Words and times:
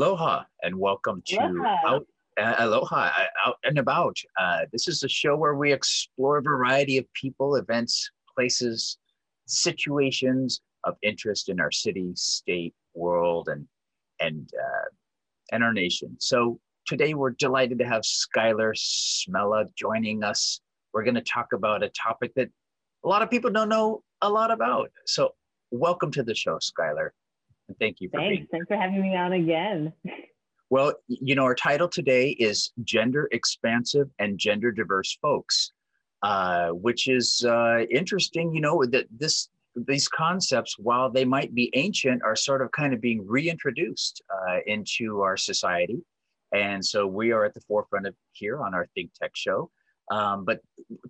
Aloha 0.00 0.44
and 0.62 0.74
welcome 0.74 1.22
to 1.26 1.36
Aloha. 1.36 1.76
Out, 1.86 2.06
uh, 2.40 2.54
Aloha 2.60 3.10
uh, 3.18 3.26
Out 3.46 3.56
and 3.64 3.78
About. 3.78 4.16
Uh, 4.40 4.60
this 4.72 4.88
is 4.88 5.02
a 5.02 5.08
show 5.10 5.36
where 5.36 5.54
we 5.54 5.74
explore 5.74 6.38
a 6.38 6.42
variety 6.42 6.96
of 6.96 7.04
people, 7.12 7.56
events, 7.56 8.10
places, 8.34 8.96
situations 9.46 10.62
of 10.84 10.94
interest 11.02 11.50
in 11.50 11.60
our 11.60 11.70
city, 11.70 12.12
state, 12.14 12.72
world, 12.94 13.50
and 13.50 13.68
and 14.20 14.48
uh, 14.58 14.88
and 15.52 15.62
our 15.62 15.74
nation. 15.74 16.16
So 16.18 16.58
today 16.86 17.12
we're 17.12 17.32
delighted 17.38 17.78
to 17.80 17.84
have 17.84 18.00
Skylar 18.00 18.72
Smella 18.74 19.66
joining 19.76 20.24
us. 20.24 20.62
We're 20.94 21.04
going 21.04 21.16
to 21.16 21.20
talk 21.20 21.48
about 21.52 21.82
a 21.82 21.90
topic 21.90 22.32
that 22.36 22.48
a 23.04 23.08
lot 23.08 23.20
of 23.20 23.28
people 23.28 23.50
don't 23.50 23.68
know 23.68 24.02
a 24.22 24.30
lot 24.30 24.50
about. 24.50 24.90
So 25.04 25.34
welcome 25.70 26.10
to 26.12 26.22
the 26.22 26.34
show, 26.34 26.56
Skylar. 26.56 27.10
And 27.70 27.78
thank 27.78 28.00
you 28.00 28.10
for 28.10 28.18
being 28.18 28.36
Thanks. 28.36 28.50
Thanks 28.50 28.66
for 28.66 28.76
having 28.76 29.00
me 29.00 29.16
on 29.16 29.32
again. 29.32 29.92
Well, 30.72 30.94
you 31.08 31.34
know, 31.34 31.42
our 31.42 31.56
title 31.56 31.88
today 31.88 32.30
is 32.30 32.70
Gender 32.84 33.28
Expansive 33.32 34.08
and 34.20 34.38
Gender 34.38 34.70
Diverse 34.70 35.18
Folks, 35.20 35.72
uh, 36.22 36.68
which 36.68 37.08
is 37.08 37.44
uh, 37.44 37.80
interesting. 37.90 38.54
You 38.54 38.60
know, 38.60 38.84
that 38.84 39.06
this 39.10 39.48
these 39.74 40.06
concepts, 40.06 40.78
while 40.78 41.10
they 41.10 41.24
might 41.24 41.56
be 41.56 41.72
ancient, 41.74 42.22
are 42.22 42.36
sort 42.36 42.62
of 42.62 42.70
kind 42.70 42.94
of 42.94 43.00
being 43.00 43.26
reintroduced 43.26 44.22
uh, 44.32 44.58
into 44.64 45.22
our 45.22 45.36
society. 45.36 46.04
And 46.54 46.84
so 46.86 47.04
we 47.04 47.32
are 47.32 47.44
at 47.44 47.54
the 47.54 47.62
forefront 47.62 48.06
of 48.06 48.14
here 48.30 48.62
on 48.62 48.72
our 48.72 48.86
Think 48.94 49.10
Tech 49.20 49.32
show. 49.34 49.72
Um, 50.12 50.44
but 50.44 50.60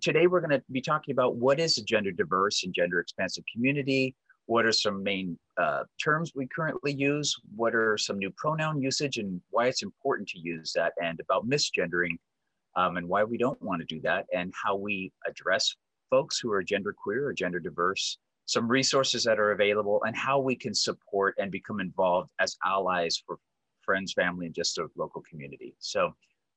today 0.01 0.25
we're 0.25 0.41
going 0.41 0.59
to 0.59 0.63
be 0.71 0.81
talking 0.81 1.11
about 1.11 1.35
what 1.35 1.59
is 1.59 1.77
a 1.77 1.83
gender 1.83 2.11
diverse 2.11 2.63
and 2.63 2.73
gender 2.73 2.99
expansive 2.99 3.43
community, 3.53 4.15
what 4.45 4.65
are 4.65 4.71
some 4.71 5.03
main 5.03 5.37
uh, 5.57 5.83
terms 6.03 6.33
we 6.35 6.47
currently 6.47 6.93
use, 6.93 7.35
what 7.55 7.75
are 7.75 7.97
some 7.97 8.17
new 8.17 8.31
pronoun 8.31 8.81
usage 8.81 9.17
and 9.17 9.41
why 9.49 9.67
it's 9.67 9.83
important 9.83 10.27
to 10.29 10.39
use 10.39 10.73
that, 10.73 10.93
and 11.01 11.19
about 11.19 11.47
misgendering 11.47 12.17
um, 12.75 12.97
and 12.97 13.07
why 13.07 13.23
we 13.23 13.37
don't 13.37 13.61
want 13.61 13.79
to 13.81 13.85
do 13.85 14.01
that, 14.01 14.25
and 14.33 14.53
how 14.61 14.75
we 14.75 15.11
address 15.27 15.75
folks 16.09 16.39
who 16.39 16.51
are 16.51 16.63
genderqueer 16.63 17.23
or 17.23 17.33
gender 17.33 17.59
diverse, 17.59 18.17
some 18.45 18.67
resources 18.67 19.23
that 19.23 19.39
are 19.39 19.51
available, 19.51 20.01
and 20.05 20.15
how 20.15 20.39
we 20.39 20.55
can 20.55 20.73
support 20.73 21.35
and 21.37 21.51
become 21.51 21.79
involved 21.79 22.29
as 22.39 22.57
allies 22.65 23.21
for 23.25 23.37
friends, 23.81 24.13
family, 24.13 24.45
and 24.45 24.55
just 24.55 24.77
a 24.77 24.87
local 24.95 25.23
community. 25.29 25.75
So, 25.79 26.13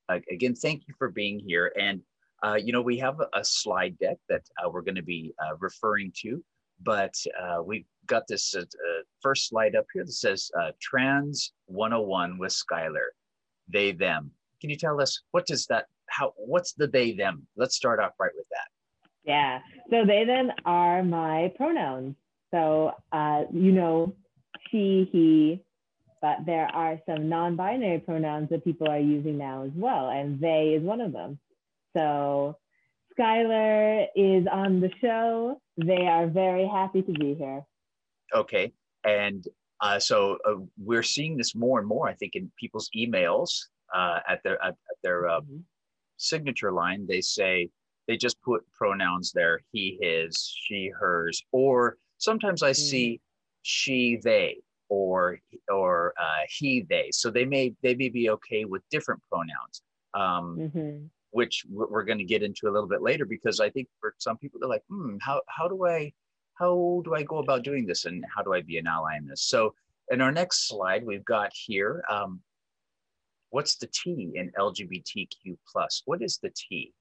uh, 0.08 0.18
again, 0.30 0.54
thank 0.54 0.82
you 0.86 0.94
for 0.98 1.10
being 1.10 1.38
here. 1.38 1.72
And 1.78 2.00
uh, 2.44 2.56
you 2.56 2.72
know, 2.72 2.82
we 2.82 2.98
have 2.98 3.20
a, 3.20 3.28
a 3.34 3.44
slide 3.44 3.98
deck 3.98 4.18
that 4.28 4.42
uh, 4.62 4.68
we're 4.68 4.82
going 4.82 4.94
to 4.96 5.02
be 5.02 5.32
uh, 5.42 5.56
referring 5.58 6.12
to 6.22 6.44
but 6.82 7.14
uh, 7.40 7.62
we've 7.62 7.86
got 8.06 8.26
this 8.26 8.54
uh, 8.54 8.60
uh, 8.60 9.02
first 9.20 9.48
slide 9.48 9.74
up 9.76 9.86
here 9.92 10.04
that 10.04 10.12
says 10.12 10.50
uh, 10.60 10.70
Trans 10.80 11.52
101 11.66 12.38
with 12.38 12.52
Skylar, 12.52 13.08
they, 13.68 13.92
them. 13.92 14.30
Can 14.60 14.70
you 14.70 14.76
tell 14.76 15.00
us 15.00 15.22
what 15.30 15.46
does 15.46 15.66
that, 15.66 15.86
how, 16.06 16.32
what's 16.36 16.72
the 16.72 16.86
they, 16.86 17.12
them? 17.12 17.46
Let's 17.56 17.76
start 17.76 18.00
off 18.00 18.12
right 18.18 18.32
with 18.34 18.46
that. 18.50 18.68
Yeah. 19.24 19.60
So 19.90 20.04
they 20.06 20.24
then 20.24 20.52
are 20.64 21.02
my 21.02 21.52
pronouns. 21.56 22.14
So 22.52 22.92
uh, 23.12 23.44
you 23.52 23.72
know, 23.72 24.14
she, 24.70 25.08
he, 25.10 25.60
but 26.20 26.38
there 26.46 26.66
are 26.66 26.98
some 27.06 27.28
non-binary 27.28 28.00
pronouns 28.00 28.48
that 28.50 28.64
people 28.64 28.88
are 28.88 28.98
using 28.98 29.36
now 29.36 29.64
as 29.64 29.72
well, 29.74 30.08
and 30.08 30.40
they 30.40 30.74
is 30.76 30.82
one 30.82 31.00
of 31.00 31.12
them. 31.12 31.38
So 31.96 32.56
Skylar 33.18 34.06
is 34.14 34.46
on 34.50 34.80
the 34.80 34.90
show. 35.00 35.60
They 35.76 36.06
are 36.06 36.26
very 36.26 36.66
happy 36.66 37.02
to 37.02 37.12
be 37.12 37.34
here. 37.34 37.64
Okay. 38.34 38.72
And 39.04 39.46
uh, 39.80 39.98
so 39.98 40.38
uh, 40.48 40.54
we're 40.78 41.02
seeing 41.02 41.36
this 41.36 41.54
more 41.54 41.78
and 41.78 41.88
more, 41.88 42.08
I 42.08 42.14
think, 42.14 42.36
in 42.36 42.50
people's 42.58 42.88
emails 42.96 43.50
uh, 43.94 44.20
at 44.28 44.42
their, 44.44 44.62
at, 44.62 44.70
at 44.70 44.96
their 45.02 45.28
uh, 45.28 45.40
Mhm. 45.40 45.62
signature 46.16 46.72
line. 46.72 47.06
They 47.06 47.20
say, 47.20 47.70
they 48.06 48.16
just 48.16 48.40
put 48.42 48.62
pronouns 48.72 49.32
there, 49.32 49.60
he, 49.72 49.98
his, 50.00 50.54
she, 50.56 50.88
hers, 50.88 51.42
or 51.52 51.96
sometimes 52.18 52.62
I 52.62 52.72
see 52.72 53.20
she, 53.62 54.18
they, 54.22 54.58
or 54.90 55.38
or 55.72 56.12
uh, 56.20 56.42
he, 56.48 56.82
they. 56.82 57.08
So 57.12 57.30
they 57.30 57.46
may 57.46 57.74
they 57.82 57.94
may 57.94 58.10
be 58.10 58.28
okay 58.30 58.66
with 58.66 58.82
different 58.90 59.22
pronouns, 59.30 59.82
um, 60.12 60.58
Mhm. 60.58 61.08
Which 61.34 61.64
we're, 61.68 62.04
going 62.04 62.18
to 62.18 62.24
get 62.24 62.44
into 62.44 62.68
a 62.68 62.70
little 62.70 62.88
bit 62.88 63.02
later 63.02 63.24
because 63.24 63.58
I 63.58 63.68
think 63.68 63.88
for 64.00 64.14
some 64.18 64.38
people 64.38 64.60
they're 64.60 64.68
like, 64.68 64.84
hmm, 64.88 65.16
how 65.20 65.42
how 65.48 65.66
do 65.66 65.84
I 65.84 66.12
how 66.54 67.02
do 67.04 67.14
I 67.14 67.24
go 67.24 67.38
about 67.38 67.64
doing 67.64 67.86
this 67.86 68.04
and 68.04 68.24
how 68.34 68.42
do 68.42 68.54
I 68.54 68.62
be 68.62 68.78
an 68.78 68.86
ally 68.86 69.16
in 69.16 69.26
this? 69.26 69.42
So 69.42 69.74
in 70.10 70.20
our 70.20 70.30
next 70.30 70.68
slide, 70.68 71.04
we've 71.04 71.24
got 71.24 71.50
here, 71.52 72.04
um, 72.08 72.40
what's 73.50 73.76
the 73.76 73.88
T 73.88 74.30
in 74.36 74.52
LGBTQ 74.56 75.56
plus? 75.70 76.02
What 76.04 76.22
is 76.22 76.38
the 76.40 76.52
T? 76.54 76.94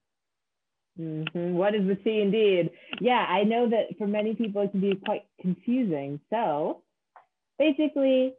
Mhm. 0.98 1.52
What 1.52 1.76
is 1.76 1.86
the 1.86 1.94
T 1.94 2.20
indeed? 2.20 2.70
Yeah, 3.00 3.24
I 3.28 3.44
know 3.44 3.68
that 3.68 3.96
for 3.98 4.08
many 4.08 4.34
people 4.34 4.62
it 4.62 4.72
can 4.72 4.80
be 4.80 4.96
quite 4.96 5.26
confusing. 5.40 6.20
So 6.30 6.82
basically, 7.56 8.34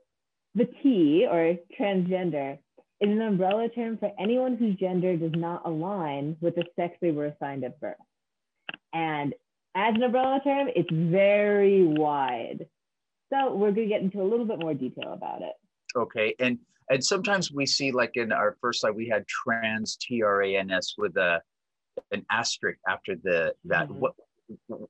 the 0.56 0.66
T 0.66 1.26
or 1.26 1.58
transgender 1.80 2.60
is 3.02 3.10
an 3.10 3.22
umbrella 3.22 3.70
term 3.70 3.98
for 3.98 4.12
anyone 4.20 4.56
whose 4.56 4.76
gender 4.76 5.18
does 5.18 5.34
not 5.34 5.64
align 5.66 6.38
with 6.42 6.56
the 6.56 6.64
sex 6.76 6.98
they 7.02 7.12
were 7.12 7.28
assigned 7.28 7.64
at 7.64 7.80
birth. 7.80 7.96
And 8.94 9.34
as 9.76 9.96
an 9.96 10.04
umbrella 10.04 10.40
term, 10.44 10.70
it's 10.76 10.90
very 10.92 11.84
wide. 11.86 12.68
So 13.32 13.54
we're 13.54 13.72
going 13.72 13.88
to 13.88 13.94
get 13.94 14.02
into 14.02 14.22
a 14.22 14.24
little 14.24 14.46
bit 14.46 14.60
more 14.60 14.74
detail 14.74 15.12
about 15.14 15.42
it. 15.42 15.54
Okay, 15.96 16.36
and 16.40 16.58
and 16.90 17.04
sometimes 17.04 17.52
we 17.52 17.66
see 17.66 17.92
like 17.92 18.12
in 18.16 18.32
our 18.32 18.56
first 18.62 18.82
slide 18.82 18.96
we 18.96 19.08
had 19.08 19.26
trans 19.28 19.98
T 19.98 20.22
R 20.22 20.44
A 20.44 20.58
N 20.58 20.72
S 20.72 20.94
with 20.98 21.18
a 21.18 21.42
an 22.12 22.26
asterisk 22.32 22.80
after 22.88 23.16
the 23.16 23.54
that. 23.66 23.90
Mhm. 23.90 23.96
What 23.96 24.14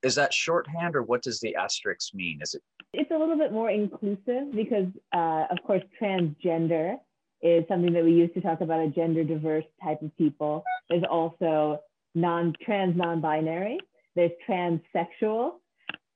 is 0.03 0.15
that 0.15 0.33
shorthand 0.33 0.95
or 0.95 1.03
what 1.03 1.21
does 1.21 1.39
the 1.39 1.55
asterisk 1.55 2.13
mean? 2.13 2.39
Is 2.41 2.55
it 2.55 2.63
it's 2.93 3.11
a 3.11 3.17
little 3.17 3.37
bit 3.37 3.51
more 3.51 3.69
inclusive 3.69 4.51
because, 4.53 4.87
uh, 5.13 5.45
of 5.49 5.57
course, 5.63 5.83
transgender 6.01 6.97
is 7.41 7.63
something 7.67 7.93
that 7.93 8.03
we 8.03 8.11
use 8.11 8.29
to 8.33 8.41
talk 8.41 8.61
about 8.61 8.79
a 8.79 8.87
gender 8.87 9.23
diverse 9.23 9.65
type 9.83 10.01
of 10.01 10.15
people. 10.17 10.63
There's 10.89 11.03
also 11.09 11.79
non 12.15 12.53
trans 12.63 12.95
non 12.95 13.21
binary. 13.21 13.77
There's 14.15 14.31
transsexual. 14.47 15.53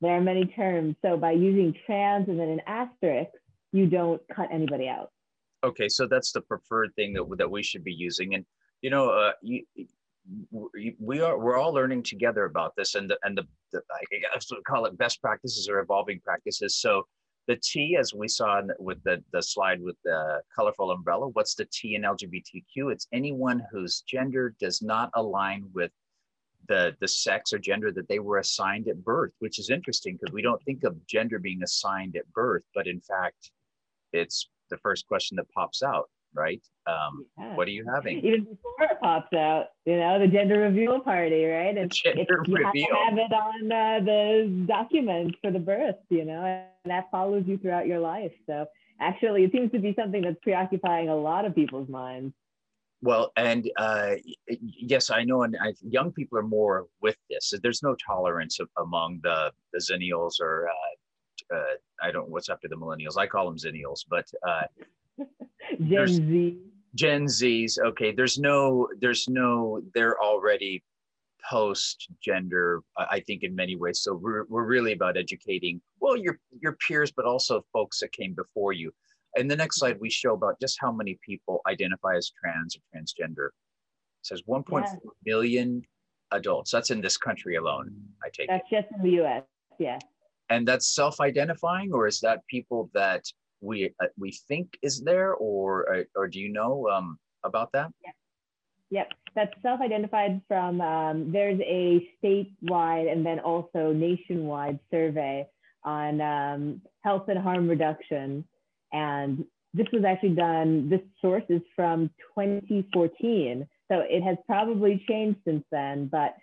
There 0.02 0.12
are 0.16 0.22
many 0.22 0.46
terms. 0.46 0.96
So 1.02 1.18
by 1.18 1.32
using 1.32 1.76
trans 1.86 2.30
and 2.30 2.40
then 2.40 2.48
an 2.50 2.62
asterisk, 2.68 3.32
you 3.74 3.86
don't 3.88 4.22
cut 4.34 4.48
anybody 4.52 4.88
out. 4.88 5.12
okay? 5.64 5.90
So 5.90 6.08
that's 6.08 6.32
the 6.32 6.42
preferred 6.42 6.96
thing 6.96 7.14
that 7.14 7.26
that 7.38 7.52
we 7.52 7.62
should 7.64 7.84
be 7.84 7.94
using. 7.94 8.34
And 8.36 8.46
you 8.82 8.90
know, 8.90 9.10
uh, 9.10 9.34
you, 9.42 9.64
we- 11.00 11.22
are 11.22 11.38
we're 11.38 11.58
all 11.58 11.74
learning 11.74 12.04
together 12.04 12.46
about 12.46 12.76
this, 12.78 12.96
and 12.96 13.10
the 13.10 13.18
and 13.24 13.38
the, 13.38 13.44
the 13.74 13.82
I 13.92 14.20
guess 14.34 14.48
we 14.52 14.62
call 14.62 14.86
it 14.86 14.98
best 14.98 15.22
practices 15.22 15.68
or 15.70 15.80
evolving 15.80 16.20
practices. 16.22 16.78
So 16.78 17.04
the 17.50 17.56
T, 17.56 17.98
as 18.00 18.14
we 18.14 18.28
saw 18.28 18.62
with 18.78 19.04
the 19.04 19.24
the 19.34 19.42
slide 19.42 19.82
with 19.82 19.98
the 20.04 20.40
colorful 20.56 20.92
umbrella, 20.92 21.30
what's 21.30 21.56
the 21.56 21.66
T 21.66 21.96
in 21.96 22.04
LGBTQ? 22.04 22.92
It's 22.92 23.08
anyone 23.12 23.64
whose 23.72 24.02
gender 24.02 24.54
does 24.60 24.84
not 24.84 25.10
align 25.16 25.68
with 25.74 25.92
the 26.68 26.96
the 27.02 27.08
sex 27.08 27.52
or 27.52 27.58
gender 27.58 27.92
that 27.92 28.08
they 28.08 28.20
were 28.20 28.38
assigned 28.38 28.88
at 28.88 29.04
birth, 29.04 29.32
which 29.40 29.58
is 29.58 29.72
interesting 29.72 30.16
because 30.16 30.32
we 30.32 30.44
don't 30.44 30.62
think 30.62 30.84
of 30.84 31.04
gender 31.08 31.40
being 31.40 31.64
assigned 31.64 32.16
at 32.16 32.32
birth, 32.34 32.62
but 32.76 32.86
in 32.86 33.02
fact, 33.02 33.50
it's 34.14 34.48
the 34.70 34.78
first 34.78 35.08
question 35.08 35.36
that 35.38 35.52
pops 35.52 35.82
out, 35.82 36.08
right? 36.34 36.62
Um, 36.88 37.26
Yeah. 37.38 37.56
what 37.56 37.68
are 37.68 37.72
you 37.72 37.86
having? 37.92 38.20
Even 38.24 38.44
before 38.44 38.74
it 38.82 39.00
pops 39.02 39.34
out, 39.34 39.68
you 39.86 39.98
know, 39.98 40.20
the 40.20 40.28
gender 40.28 40.60
reveal 40.60 41.00
party, 41.00 41.46
right? 41.46 41.78
And 41.78 41.92
Gender 41.92 42.22
it's, 42.40 42.48
you 42.50 42.56
have 42.64 42.74
to 42.74 42.80
reveal. 42.80 42.96
have 43.06 43.18
it 43.18 43.34
on 43.34 43.72
uh, 43.72 44.00
the 44.06 44.66
document 44.68 45.36
for 45.42 45.52
the 45.52 45.60
birth, 45.60 45.96
you 46.10 46.26
know, 46.26 46.44
and 46.44 46.66
that 46.86 47.10
follows 47.12 47.44
you 47.48 47.58
throughout 47.58 47.88
your 47.88 48.00
life. 48.00 48.32
So 48.46 48.66
actually, 49.00 49.44
it 49.44 49.52
seems 49.52 49.72
to 49.72 49.80
be 49.80 49.94
something 49.98 50.22
that's 50.22 50.38
preoccupying 50.42 51.10
a 51.10 51.16
lot 51.16 51.46
of 51.46 51.56
people's 51.56 51.90
minds. 51.90 52.34
Well, 53.02 53.32
and 53.38 53.70
uh, 53.78 54.16
yes, 54.60 55.10
I 55.10 55.24
know, 55.24 55.44
and 55.44 55.56
I, 55.62 55.74
young 55.82 56.12
people 56.12 56.38
are 56.38 56.44
more 56.44 56.88
with 57.02 57.16
this. 57.30 57.54
There's 57.64 57.82
no 57.82 57.96
tolerance 58.06 58.60
a- 58.60 58.82
among 58.82 59.22
the 59.24 59.52
the 59.72 59.80
zennials 59.80 60.42
or 60.42 60.68
uh, 60.68 61.56
uh, 61.56 61.76
I 62.04 62.12
don't 62.12 62.30
what's 62.30 62.50
after 62.50 62.68
the 62.68 62.76
millennials. 62.76 63.18
I 63.18 63.26
call 63.26 63.46
them 63.46 63.56
zennials, 63.58 64.02
but 64.10 64.26
uh, 64.46 64.64
Gen 65.78 65.90
There's- 65.90 66.12
Z. 66.12 66.58
Gen 66.96 67.26
Zs. 67.26 67.78
Okay, 67.80 68.12
there's 68.12 68.40
no, 68.40 68.88
there's 69.00 69.28
no, 69.30 69.80
they're 69.94 70.20
already 70.22 70.84
post 71.48 72.08
gender. 72.22 72.82
I 72.98 73.20
think 73.22 73.44
in 73.44 73.56
many 73.56 73.76
ways. 73.76 74.02
So 74.02 74.16
we're 74.16 74.46
we're 74.50 74.66
really 74.66 74.94
about 74.94 75.16
educating 75.16 75.82
well 76.00 76.18
your 76.18 76.40
your 76.60 76.74
peers, 76.88 77.12
but 77.12 77.26
also 77.26 77.64
folks 77.74 78.00
that 78.00 78.12
came 78.12 78.34
before 78.34 78.74
you. 78.74 78.92
In 79.38 79.48
the 79.48 79.56
next 79.56 79.78
slide, 79.80 80.00
we 80.02 80.10
show 80.10 80.34
about 80.34 80.60
just 80.60 80.78
how 80.82 80.92
many 80.92 81.20
people 81.24 81.62
identify 81.68 82.16
as 82.16 82.32
trans 82.44 82.76
or 82.76 82.82
transgender. 82.92 83.48
It 83.50 84.24
says 84.24 84.42
1.4 84.50 84.82
Yeah. 84.84 84.96
million 85.26 85.84
adults. 86.32 86.72
That's 86.72 86.90
in 86.90 87.02
this 87.02 87.18
country 87.18 87.56
alone. 87.56 87.96
I 88.24 88.30
take 88.30 88.50
it. 88.50 88.50
That's 88.50 88.70
just 88.72 88.88
in 88.96 89.04
the 89.04 89.22
US. 89.24 89.44
Yeah. 89.78 90.00
And 90.50 90.68
that's 90.68 90.96
self-identifying, 90.96 91.94
or 91.94 92.08
is 92.08 92.20
that 92.22 92.40
people 92.48 92.90
that 92.96 93.24
we 93.62 93.94
uh, 94.02 94.08
we 94.18 94.32
think 94.48 94.78
is 94.82 95.02
there, 95.02 95.34
or 95.34 95.94
uh, 95.94 96.04
or 96.16 96.28
do 96.28 96.40
you 96.40 96.50
know 96.50 96.88
um, 96.90 97.20
about 97.44 97.72
that? 97.74 97.92
Yep. 98.06 98.16
Yep, 98.92 99.12
that's 99.36 99.54
self-identified 99.62 100.42
from. 100.48 100.82
Um, 100.82 101.32
there's 101.32 101.60
a 101.62 102.10
statewide 102.24 103.12
and 103.12 103.24
then 103.24 103.40
also 103.40 103.94
nationwide 103.94 104.80
survey 104.90 105.48
on 105.84 106.22
um, 106.22 106.82
health 107.04 107.28
and 107.28 107.38
harm 107.38 107.68
reduction, 107.68 108.44
and 108.92 109.46
this 109.74 109.86
was 109.94 110.04
actually 110.06 110.36
done. 110.36 110.90
This 110.90 111.02
source 111.22 111.44
is 111.50 111.62
from 111.76 112.10
2014, 112.36 113.68
so 113.92 114.00
it 114.10 114.24
has 114.24 114.38
probably 114.48 115.04
changed 115.08 115.40
since 115.46 115.64
then. 115.72 116.08
But 116.12 116.36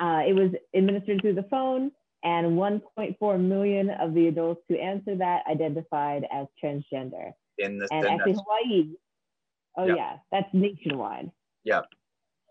uh, 0.00 0.22
it 0.26 0.34
was 0.34 0.52
administered 0.74 1.20
through 1.20 1.34
the 1.34 1.46
phone 1.50 1.92
and 2.22 2.58
1.4 2.58 3.40
million 3.40 3.90
of 3.90 4.14
the 4.14 4.28
adults 4.28 4.62
who 4.68 4.76
answered 4.76 5.20
that 5.20 5.42
identified 5.50 6.26
as 6.30 6.46
transgender. 6.62 7.32
In 7.58 7.78
the 7.78 7.88
and 7.90 8.06
actually 8.06 8.34
Hawaii, 8.34 8.88
oh 9.76 9.86
yep. 9.86 9.96
yeah, 9.96 10.16
that's 10.30 10.48
nationwide. 10.52 11.30
Yep. 11.64 11.86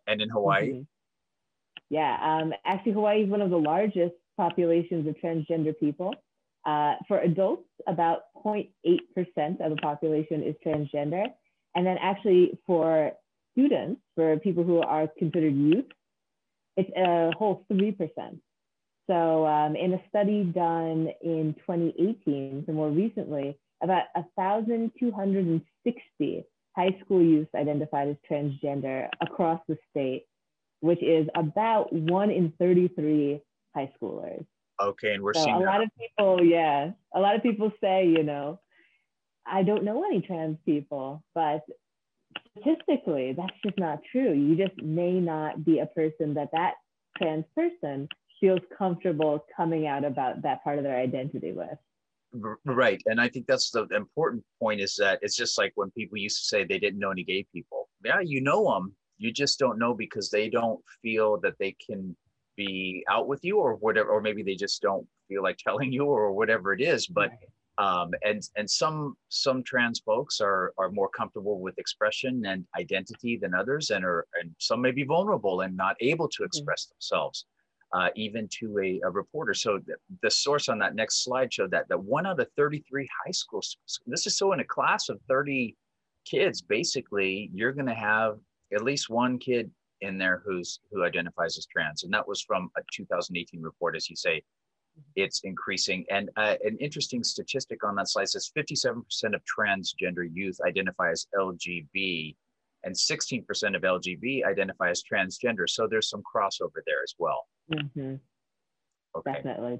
And 0.07 0.21
in 0.21 0.30
Hawaii? 0.30 0.69
Mm-hmm. 0.69 0.81
Yeah, 1.89 2.18
um, 2.21 2.54
actually 2.66 2.94
Hawaii 2.94 3.24
is 3.24 3.30
one 3.30 3.42
of 3.42 3.50
the 3.50 3.57
largest 3.57 4.13
populations 4.38 5.07
of 5.07 5.16
transgender 5.24 5.77
people. 5.80 6.13
Uh, 6.65 6.95
for 7.07 7.19
adults, 7.19 7.68
about 7.88 8.24
0.8% 8.45 8.69
of 9.62 9.72
the 9.72 9.77
population 9.81 10.44
is 10.44 10.56
transgender. 10.65 11.25
And 11.75 11.86
then 11.86 11.98
actually 12.01 12.60
for 12.68 13.13
students, 13.54 14.01
for 14.15 14.38
people 14.38 14.63
who 14.63 14.80
are 14.80 15.07
considered 15.18 15.56
youth, 15.56 15.86
it's 16.77 16.89
a 16.95 17.31
whole 17.38 17.65
3%. 17.72 18.39
So 19.10 19.46
um, 19.48 19.76
in 19.76 19.94
a 19.94 20.02
study 20.08 20.44
done 20.44 21.10
in 21.24 21.56
2018, 21.66 22.66
so 22.68 22.72
more 22.72 22.92
recently, 22.92 23.58
about 23.82 24.04
1,260 24.14 26.46
high 26.76 26.96
school 27.04 27.24
youth 27.24 27.48
identified 27.56 28.10
as 28.10 28.18
transgender 28.30 29.10
across 29.20 29.60
the 29.68 29.80
state, 29.90 30.28
which 30.82 31.02
is 31.02 31.28
about 31.36 31.92
one 31.92 32.30
in 32.30 32.54
33 32.60 33.42
high 33.76 33.92
schoolers. 34.00 34.46
Okay, 34.80 35.16
and 35.16 35.24
we're 35.24 35.34
so 35.34 35.44
seeing 35.44 35.56
a 35.56 35.60
lot 35.60 35.82
of 35.82 35.90
people, 36.00 36.46
yeah, 36.46 36.92
a 37.16 37.20
lot 37.20 37.36
of 37.36 37.42
people 37.42 37.72
say, 37.82 38.06
you 38.06 38.22
know, 38.22 38.60
I 39.44 39.64
don't 39.64 39.84
know 39.84 40.06
any 40.06 40.22
trans 40.22 40.60
people, 40.66 41.24
but 41.34 41.64
statistically, 42.52 43.34
that's 43.36 43.58
just 43.66 43.80
not 43.80 44.02
true. 44.12 44.34
You 44.34 44.56
just 44.56 44.80
may 44.82 45.20
not 45.20 45.66
be 45.66 45.80
a 45.80 45.88
person 45.88 46.36
that 46.36 46.52
that 46.52 46.76
trans 47.18 47.46
person 47.56 48.08
feels 48.39 48.59
comfortable 48.77 49.45
coming 49.56 49.88
out 49.88 50.06
about 50.06 50.41
that 50.44 50.63
part 50.63 50.77
of 50.77 50.83
their 50.83 50.97
identity 50.97 51.51
with. 51.51 51.77
Right. 52.65 53.01
And 53.07 53.19
I 53.19 53.27
think 53.27 53.47
that's 53.47 53.71
the 53.71 53.88
important 53.95 54.44
point 54.62 54.81
is 54.81 54.95
that 55.00 55.19
it's 55.21 55.36
just 55.36 55.57
like 55.57 55.71
when 55.75 55.89
people 55.91 56.18
used 56.18 56.38
to 56.38 56.45
say 56.45 56.63
they 56.63 56.80
didn't 56.80 57.00
know 57.00 57.12
any 57.12 57.24
gay 57.24 57.45
people. 57.51 57.89
Yeah, 58.03 58.19
you 58.21 58.41
know 58.41 58.71
them. 58.71 58.95
You 59.18 59.31
just 59.33 59.59
don't 59.59 59.80
know 59.80 59.94
because 59.94 60.30
they 60.30 60.50
don't 60.50 60.80
feel 61.01 61.39
that 61.41 61.56
they 61.59 61.75
can 61.86 62.15
be 62.56 63.03
out 63.09 63.27
with 63.27 63.44
you 63.44 63.57
or 63.57 63.75
whatever, 63.75 64.09
or 64.09 64.21
maybe 64.21 64.44
they 64.44 64.56
just 64.56 64.81
don't 64.81 65.07
feel 65.27 65.44
like 65.44 65.57
telling 65.57 65.91
you 65.91 66.06
or 66.06 66.31
whatever 66.31 66.71
it 66.74 66.81
is. 66.81 67.07
But 67.07 67.31
um, 67.77 68.12
and 68.24 68.41
and 68.56 68.69
some 68.69 69.15
some 69.30 69.63
trans 69.63 70.00
folks 70.00 70.39
are 70.39 70.74
are 70.77 70.91
more 70.91 71.09
comfortable 71.09 71.59
with 71.59 71.77
expression 71.80 72.45
and 72.45 72.65
identity 72.77 73.38
than 73.41 73.53
others, 73.53 73.89
and 73.89 74.06
are 74.06 74.25
and 74.39 74.51
some 74.59 74.81
may 74.81 74.91
be 74.91 75.03
vulnerable 75.03 75.62
and 75.62 75.75
not 75.75 75.95
able 76.00 76.30
to 76.30 76.44
express 76.44 76.86
mm-hmm. 76.86 76.95
themselves 76.95 77.45
uh, 77.94 78.09
even 78.15 78.47
to 78.59 78.77
a, 78.80 79.01
a 79.03 79.09
reporter. 79.09 79.53
So 79.53 79.80
the, 79.86 79.95
the, 80.21 80.30
source 80.30 80.69
on 80.69 80.77
that 80.80 80.95
next 80.95 81.24
slide 81.24 81.51
showed 81.51 81.71
that 81.71 81.88
that 81.89 82.00
one 82.00 82.25
out 82.25 82.39
of 82.39 82.47
33 82.56 83.07
high 83.25 83.31
school 83.31 83.62
schools, 83.62 84.00
this 84.06 84.27
is 84.27 84.38
so 84.38 84.53
in 84.53 84.59
a 84.59 84.65
class 84.65 85.09
of 85.09 85.19
30 85.27 85.75
kids, 86.25 86.62
basically 86.62 87.50
you're 87.53 87.71
going 87.71 87.88
to 87.88 87.94
have 87.94 88.38
at 88.74 88.83
least 88.83 89.09
one 89.09 89.39
kid 89.39 89.71
in 90.01 90.18
there 90.18 90.41
who's 90.45 90.80
who 90.91 91.03
identifies 91.03 91.57
as 91.57 91.65
trans, 91.65 92.03
and 92.03 92.13
that 92.13 92.27
was 92.27 92.41
from 92.41 92.69
a 92.77 92.81
2018 92.94 93.62
report, 93.62 93.95
as 93.95 94.09
you 94.09 94.15
say. 94.15 94.41
It's 95.15 95.41
increasing, 95.44 96.06
and 96.09 96.30
uh, 96.36 96.56
an 96.63 96.77
interesting 96.80 97.24
statistic 97.24 97.83
on 97.86 97.95
that 97.95 98.09
slide 98.09 98.30
says 98.30 98.51
57% 98.57 99.01
of 99.33 99.41
transgender 99.45 100.27
youth 100.31 100.57
identify 100.65 101.12
as 101.12 101.25
LGB, 101.38 102.36
and 102.84 102.96
16% 102.96 103.44
of 103.76 103.81
LGB 103.81 104.46
identify 104.46 104.90
as 104.90 105.04
transgender. 105.04 105.70
So 105.70 105.88
there's 105.88 106.10
some 106.10 106.24
crossover 106.24 106.81
there 106.86 107.04
as 107.04 107.14
well. 107.18 107.46
Mm-hmm. 107.74 108.16
Okay. 109.18 109.34
Definitely. 109.34 109.80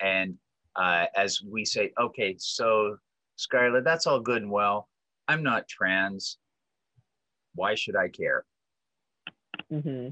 And 0.00 0.36
uh, 0.76 1.06
as 1.16 1.40
we 1.42 1.64
say, 1.64 1.92
okay, 2.00 2.36
so 2.38 2.96
Skylar, 3.38 3.82
that's 3.82 4.06
all 4.06 4.20
good 4.20 4.42
and 4.42 4.50
well. 4.50 4.88
I'm 5.28 5.42
not 5.42 5.68
trans. 5.68 6.38
Why 7.54 7.74
should 7.74 7.96
I 7.96 8.08
care? 8.08 8.44
Mm-hmm. 9.72 10.10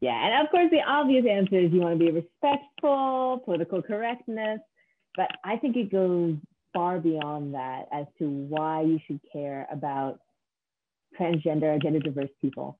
Yeah, 0.00 0.26
and 0.26 0.46
of 0.46 0.50
course, 0.50 0.70
the 0.70 0.82
obvious 0.86 1.24
answer 1.28 1.58
is 1.58 1.72
you 1.72 1.80
want 1.80 1.98
to 1.98 2.04
be 2.04 2.10
respectful, 2.10 3.42
political 3.44 3.82
correctness, 3.82 4.60
but 5.16 5.28
I 5.44 5.56
think 5.56 5.76
it 5.76 5.90
goes 5.90 6.36
far 6.72 6.98
beyond 6.98 7.54
that 7.54 7.86
as 7.92 8.06
to 8.18 8.28
why 8.28 8.82
you 8.82 8.98
should 9.06 9.20
care 9.32 9.66
about 9.72 10.18
transgender, 11.18 11.80
gender 11.80 12.00
diverse 12.00 12.30
people. 12.40 12.78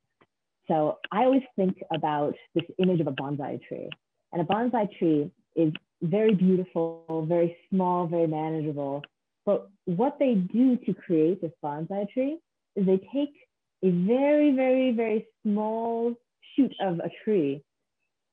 So 0.69 0.99
I 1.13 1.25
always 1.25 1.43
think 1.57 1.77
about 1.93 2.35
this 2.55 2.65
image 2.79 3.01
of 3.01 3.07
a 3.07 3.13
bonsai 3.13 3.61
tree. 3.69 3.89
And 4.33 4.43
a 4.43 4.45
bonsai 4.45 4.89
tree 4.99 5.31
is 5.57 5.73
very 6.03 6.35
beautiful, 6.35 7.27
very 7.29 7.57
small, 7.71 8.07
very 8.07 8.27
manageable. 8.27 9.03
But 9.47 9.69
what 9.85 10.19
they 10.19 10.35
do 10.35 10.77
to 10.77 10.95
create 10.95 11.43
this 11.43 11.53
bonsai 11.63 12.11
tree 12.11 12.39
is 12.77 12.87
they 12.87 13.01
take 13.13 13.35
a 13.83 13.91
very, 13.91 14.53
very, 14.53 14.93
very 14.93 15.27
small 15.43 16.15
shoot 16.55 16.73
of 16.81 17.01
a 17.01 17.11
tree 17.25 17.63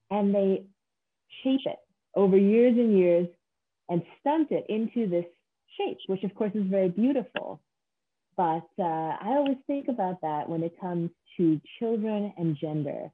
and 0.10 0.34
they 0.34 0.64
shape 1.44 1.62
it 1.66 1.78
over 2.16 2.38
years 2.38 2.78
and 2.78 2.98
years 2.98 3.28
and 3.90 4.02
stunt 4.20 4.50
it 4.52 4.66
into 4.70 5.10
this 5.10 5.26
shape, 5.78 5.98
which 6.08 6.24
of 6.24 6.34
course 6.36 6.52
is 6.56 6.64
very 6.68 6.90
beautiful. 6.90 7.62
But 8.38 8.68
uh, 8.80 8.84
I 8.84 9.28
always 9.36 9.58
think 9.68 9.88
about 9.88 10.22
that 10.22 10.48
when 10.48 10.64
it 10.64 10.80
comes 10.80 11.10
to 11.38 11.60
children 11.80 12.34
and 12.38 12.58
gender. 12.60 13.12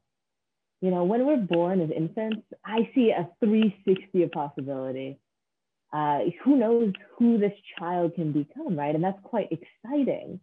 You 0.82 0.92
know, 0.92 1.06
when 1.06 1.26
we're 1.26 1.38
born 1.38 1.82
as 1.82 1.90
infants, 1.90 2.46
I 2.64 2.90
see 2.94 3.12
a 3.12 3.28
360 3.40 4.24
of 4.24 4.32
possibility. 4.32 5.18
Uh, 5.92 6.20
who 6.44 6.58
knows 6.58 6.94
who 7.18 7.38
this 7.38 7.54
child 7.80 8.14
can 8.16 8.32
become, 8.32 8.78
right? 8.78 8.94
And 8.94 9.04
that's 9.04 9.20
quite 9.24 9.50
exciting. 9.52 10.40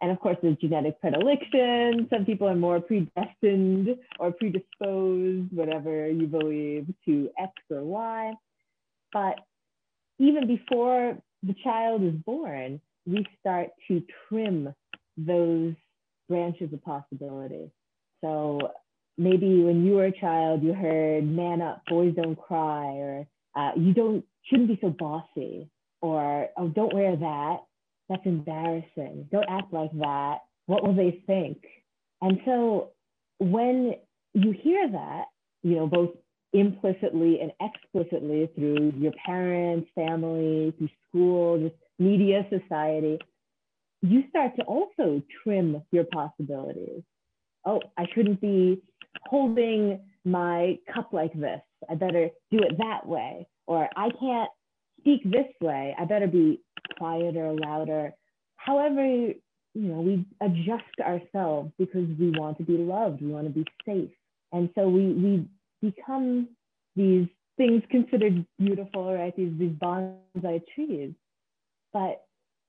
And 0.00 0.12
of 0.12 0.20
course, 0.20 0.36
there's 0.42 0.58
genetic 0.58 1.00
predilection. 1.00 2.08
Some 2.12 2.24
people 2.24 2.48
are 2.48 2.54
more 2.54 2.80
predestined 2.80 3.96
or 4.18 4.32
predisposed, 4.32 5.50
whatever 5.50 6.10
you 6.10 6.26
believe, 6.26 6.92
to 7.06 7.30
X 7.40 7.52
or 7.70 7.82
Y. 7.82 8.32
But 9.12 9.40
even 10.18 10.46
before 10.46 11.16
the 11.42 11.54
child 11.64 12.02
is 12.02 12.14
born, 12.14 12.80
we 13.06 13.26
start 13.40 13.68
to 13.88 14.02
trim 14.28 14.74
those 15.16 15.74
branches 16.28 16.72
of 16.72 16.82
possibility. 16.82 17.70
So 18.22 18.72
maybe 19.18 19.62
when 19.62 19.84
you 19.84 19.94
were 19.94 20.06
a 20.06 20.20
child, 20.20 20.62
you 20.62 20.72
heard 20.72 21.24
"man 21.24 21.60
up, 21.62 21.82
boys 21.88 22.14
don't 22.14 22.36
cry," 22.36 22.86
or 22.96 23.26
uh, 23.54 23.72
"you 23.76 23.92
don't 23.94 24.24
shouldn't 24.44 24.68
be 24.68 24.78
so 24.80 24.90
bossy," 24.90 25.70
or 26.00 26.48
"oh, 26.56 26.68
don't 26.68 26.94
wear 26.94 27.16
that, 27.16 27.58
that's 28.08 28.26
embarrassing. 28.26 29.28
Don't 29.30 29.48
act 29.48 29.72
like 29.72 29.92
that. 29.98 30.38
What 30.66 30.86
will 30.86 30.94
they 30.94 31.22
think?" 31.26 31.58
And 32.22 32.40
so 32.44 32.92
when 33.38 33.94
you 34.32 34.52
hear 34.52 34.90
that, 34.90 35.24
you 35.62 35.76
know, 35.76 35.86
both 35.86 36.10
implicitly 36.52 37.40
and 37.40 37.52
explicitly 37.60 38.48
through 38.54 38.92
your 38.96 39.12
parents, 39.24 39.90
family, 39.94 40.72
through 40.78 40.88
school, 41.08 41.58
just 41.58 41.74
media 41.98 42.46
society, 42.50 43.18
you 44.02 44.24
start 44.28 44.56
to 44.56 44.62
also 44.64 45.22
trim 45.42 45.82
your 45.90 46.04
possibilities. 46.04 47.02
Oh, 47.64 47.80
I 47.96 48.06
shouldn't 48.14 48.40
be 48.40 48.82
holding 49.26 50.00
my 50.24 50.78
cup 50.92 51.12
like 51.12 51.32
this. 51.32 51.60
I 51.88 51.94
better 51.94 52.28
do 52.50 52.58
it 52.58 52.76
that 52.78 53.06
way. 53.06 53.46
Or 53.66 53.88
I 53.96 54.10
can't 54.20 54.50
speak 55.00 55.22
this 55.24 55.46
way. 55.60 55.94
I 55.98 56.04
better 56.04 56.26
be 56.26 56.60
quieter, 56.98 57.54
louder. 57.58 58.12
However, 58.56 59.04
you 59.04 59.34
know, 59.74 60.00
we 60.00 60.24
adjust 60.40 60.84
ourselves 61.00 61.72
because 61.78 62.06
we 62.18 62.30
want 62.30 62.58
to 62.58 62.64
be 62.64 62.76
loved, 62.76 63.20
we 63.20 63.28
want 63.28 63.46
to 63.46 63.52
be 63.52 63.64
safe. 63.84 64.10
And 64.52 64.70
so 64.74 64.88
we, 64.88 65.12
we 65.12 65.46
become 65.82 66.48
these 66.94 67.26
things 67.56 67.82
considered 67.90 68.46
beautiful, 68.58 69.12
right? 69.14 69.34
These, 69.36 69.52
these 69.58 69.72
bonsai 69.72 70.62
trees. 70.74 71.12
But 71.94 72.24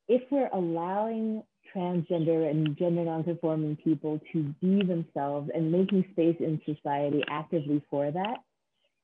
if 0.07 0.21
we're 0.31 0.49
allowing 0.53 1.43
transgender 1.75 2.49
and 2.49 2.77
gender 2.77 3.03
nonconforming 3.03 3.75
people 3.83 4.21
to 4.31 4.43
be 4.61 4.83
themselves 4.83 5.49
and 5.53 5.71
making 5.71 6.05
space 6.11 6.37
in 6.39 6.61
society 6.65 7.23
actively 7.27 7.83
for 7.89 8.11
that, 8.11 8.37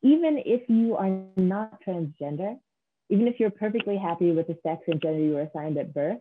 even 0.03 0.41
if 0.45 0.61
you 0.69 0.95
are 0.95 1.09
not 1.35 1.81
transgender, 1.85 2.57
even 3.09 3.27
if 3.27 3.39
you're 3.39 3.49
perfectly 3.49 3.97
happy 3.97 4.31
with 4.31 4.47
the 4.47 4.57
sex 4.63 4.83
and 4.87 5.01
gender 5.01 5.19
you 5.19 5.33
were 5.33 5.41
assigned 5.41 5.77
at 5.77 5.93
birth, 5.93 6.19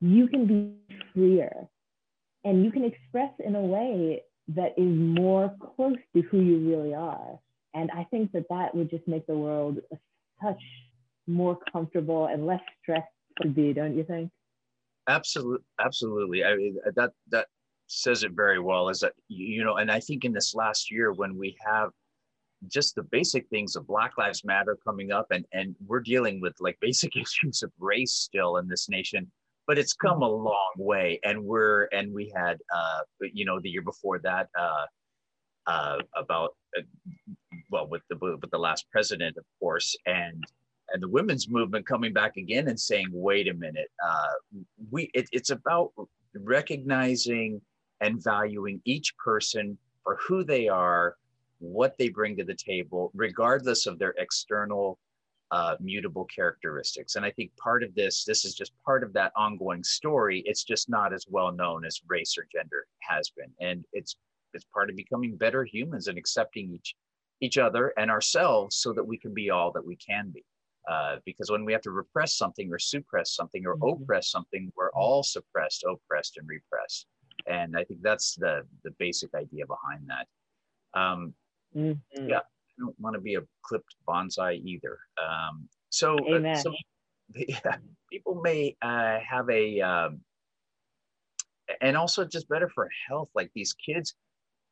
you 0.00 0.26
can 0.26 0.46
be 0.46 0.98
freer 1.12 1.68
and 2.44 2.64
you 2.64 2.72
can 2.72 2.84
express 2.84 3.30
in 3.44 3.54
a 3.54 3.60
way 3.60 4.22
that 4.48 4.72
is 4.76 4.86
more 4.86 5.54
close 5.76 5.96
to 6.14 6.22
who 6.22 6.40
you 6.40 6.58
really 6.58 6.94
are. 6.94 7.38
And 7.74 7.90
I 7.90 8.04
think 8.10 8.32
that 8.32 8.48
that 8.50 8.74
would 8.74 8.90
just 8.90 9.06
make 9.06 9.26
the 9.26 9.36
world 9.36 9.78
such 10.42 10.60
more 11.26 11.58
comfortable 11.72 12.26
and 12.26 12.46
less 12.46 12.60
stressed 12.82 13.08
to 13.42 13.48
be, 13.48 13.72
don't 13.72 13.96
you 13.96 14.04
think? 14.04 14.30
Absolutely, 15.08 15.64
absolutely. 15.80 16.44
I 16.44 16.56
mean, 16.56 16.76
that 16.96 17.12
that 17.30 17.46
says 17.86 18.22
it 18.22 18.32
very 18.32 18.58
well. 18.58 18.88
Is 18.88 19.00
that 19.00 19.12
you 19.28 19.64
know, 19.64 19.76
and 19.76 19.90
I 19.90 20.00
think 20.00 20.24
in 20.24 20.32
this 20.32 20.54
last 20.54 20.90
year 20.90 21.12
when 21.12 21.36
we 21.36 21.56
have 21.64 21.90
just 22.68 22.94
the 22.94 23.02
basic 23.02 23.46
things 23.48 23.76
of 23.76 23.86
Black 23.86 24.16
Lives 24.16 24.44
Matter 24.44 24.78
coming 24.84 25.12
up, 25.12 25.26
and 25.30 25.44
and 25.52 25.74
we're 25.86 26.00
dealing 26.00 26.40
with 26.40 26.54
like 26.60 26.78
basic 26.80 27.16
issues 27.16 27.62
of 27.62 27.72
race 27.78 28.12
still 28.12 28.56
in 28.56 28.68
this 28.68 28.88
nation, 28.88 29.30
but 29.66 29.78
it's 29.78 29.92
come 29.92 30.22
a 30.22 30.28
long 30.28 30.72
way, 30.78 31.20
and 31.24 31.44
we're 31.44 31.84
and 31.92 32.12
we 32.12 32.32
had 32.34 32.58
uh, 32.74 33.00
you 33.20 33.44
know 33.44 33.60
the 33.60 33.70
year 33.70 33.82
before 33.82 34.18
that 34.20 34.48
uh, 34.58 34.86
uh, 35.66 35.98
about 36.16 36.54
uh, 36.78 36.82
well 37.70 37.88
with 37.88 38.02
the 38.08 38.16
with 38.16 38.50
the 38.50 38.58
last 38.58 38.86
president, 38.90 39.36
of 39.36 39.44
course, 39.60 39.94
and 40.06 40.44
and 40.94 41.02
the 41.02 41.08
women's 41.08 41.48
movement 41.48 41.84
coming 41.86 42.12
back 42.12 42.36
again 42.36 42.68
and 42.68 42.78
saying, 42.78 43.08
wait 43.10 43.48
a 43.48 43.54
minute, 43.54 43.90
uh, 44.02 44.34
we 44.90 45.10
it, 45.12 45.28
it's 45.32 45.50
about 45.50 45.92
recognizing 46.34 47.60
and 48.00 48.22
valuing 48.22 48.80
each 48.84 49.14
person 49.18 49.76
for 50.04 50.18
who 50.26 50.44
they 50.44 50.68
are, 50.68 51.16
what 51.58 51.98
they 51.98 52.08
bring 52.08 52.36
to 52.36 52.44
the 52.44 52.54
table, 52.54 53.10
regardless 53.12 53.86
of 53.86 53.98
their 53.98 54.14
external 54.18 54.98
uh, 55.50 55.74
mutable 55.80 56.26
characteristics. 56.26 57.16
And 57.16 57.24
I 57.24 57.30
think 57.32 57.50
part 57.56 57.82
of 57.82 57.92
this, 57.96 58.24
this 58.24 58.44
is 58.44 58.54
just 58.54 58.72
part 58.84 59.02
of 59.02 59.12
that 59.14 59.32
ongoing 59.36 59.82
story. 59.82 60.44
It's 60.46 60.62
just 60.62 60.88
not 60.88 61.12
as 61.12 61.26
well 61.28 61.50
known 61.50 61.84
as 61.84 62.00
race 62.06 62.36
or 62.38 62.46
gender 62.52 62.86
has 63.00 63.30
been, 63.30 63.50
and 63.60 63.84
it's 63.92 64.16
it's 64.52 64.64
part 64.72 64.90
of 64.90 64.96
becoming 64.96 65.36
better 65.36 65.64
humans 65.64 66.06
and 66.06 66.16
accepting 66.16 66.72
each 66.72 66.94
each 67.40 67.58
other 67.58 67.92
and 67.98 68.12
ourselves 68.12 68.76
so 68.76 68.92
that 68.92 69.04
we 69.04 69.18
can 69.18 69.34
be 69.34 69.50
all 69.50 69.72
that 69.72 69.84
we 69.84 69.96
can 69.96 70.30
be. 70.30 70.44
Uh, 70.90 71.16
because 71.24 71.50
when 71.50 71.64
we 71.64 71.72
have 71.72 71.80
to 71.82 71.90
repress 71.90 72.36
something 72.36 72.70
or 72.70 72.78
suppress 72.78 73.34
something 73.34 73.66
or 73.66 73.76
mm-hmm. 73.76 74.02
oppress 74.02 74.30
something, 74.30 74.70
we're 74.76 74.90
all 74.92 75.22
suppressed, 75.22 75.84
oppressed, 75.88 76.36
and 76.36 76.46
repressed. 76.46 77.06
And 77.46 77.76
I 77.76 77.84
think 77.84 78.00
that's 78.02 78.34
the 78.34 78.62
the 78.84 78.90
basic 78.98 79.34
idea 79.34 79.64
behind 79.66 80.08
that. 80.08 80.26
Um, 80.98 81.34
mm-hmm. 81.76 82.28
Yeah, 82.28 82.38
I 82.38 82.80
don't 82.80 82.98
want 83.00 83.14
to 83.14 83.20
be 83.20 83.36
a 83.36 83.42
clipped 83.62 83.94
bonsai 84.06 84.62
either. 84.64 84.98
Um, 85.18 85.68
so, 85.90 86.16
uh, 86.18 86.54
so 86.56 86.72
yeah, 87.34 87.76
people 88.10 88.40
may 88.42 88.76
uh, 88.82 89.18
have 89.18 89.48
a, 89.50 89.80
um, 89.80 90.20
and 91.80 91.96
also 91.96 92.24
just 92.24 92.48
better 92.48 92.68
for 92.68 92.88
health. 93.08 93.28
Like 93.34 93.50
these 93.54 93.74
kids, 93.74 94.14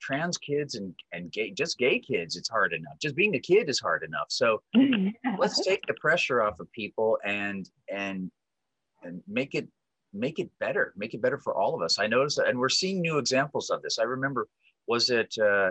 trans 0.02 0.36
kids 0.36 0.74
and 0.74 0.94
and 1.12 1.30
gay 1.32 1.50
just 1.50 1.78
gay 1.78 1.98
kids 1.98 2.36
it's 2.36 2.48
hard 2.48 2.72
enough. 2.72 2.98
Just 3.00 3.14
being 3.14 3.34
a 3.34 3.40
kid 3.40 3.68
is 3.70 3.80
hard 3.80 4.02
enough. 4.02 4.26
So 4.28 4.60
let's 5.38 5.64
take 5.64 5.86
the 5.86 5.94
pressure 5.94 6.42
off 6.42 6.60
of 6.60 6.70
people 6.72 7.18
and 7.24 7.70
and 7.90 8.30
and 9.02 9.22
make 9.26 9.54
it 9.54 9.68
make 10.12 10.38
it 10.38 10.50
better 10.58 10.92
make 10.96 11.14
it 11.14 11.22
better 11.22 11.38
for 11.38 11.54
all 11.54 11.74
of 11.74 11.82
us. 11.82 11.98
I 11.98 12.06
noticed 12.06 12.36
that 12.36 12.48
and 12.48 12.58
we're 12.58 12.68
seeing 12.68 13.00
new 13.00 13.18
examples 13.18 13.70
of 13.70 13.80
this. 13.82 13.98
I 13.98 14.04
remember 14.04 14.48
was 14.86 15.10
it 15.10 15.34
uh, 15.40 15.70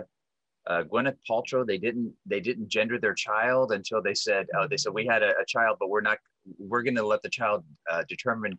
uh, 0.66 0.84
Gwyneth 0.84 1.18
Paltrow, 1.28 1.66
they 1.66 1.78
didn't 1.78 2.12
they 2.24 2.40
didn't 2.40 2.68
gender 2.68 2.98
their 2.98 3.14
child 3.14 3.72
until 3.72 4.02
they 4.02 4.14
said 4.14 4.46
oh 4.56 4.66
they 4.66 4.76
said 4.76 4.92
we 4.92 5.06
had 5.06 5.22
a, 5.22 5.30
a 5.40 5.44
child, 5.46 5.76
but 5.78 5.90
we're 5.90 6.00
not 6.00 6.18
we're 6.58 6.82
going 6.82 6.96
to 6.96 7.06
let 7.06 7.22
the 7.22 7.28
child 7.28 7.64
uh, 7.90 8.02
determine 8.08 8.58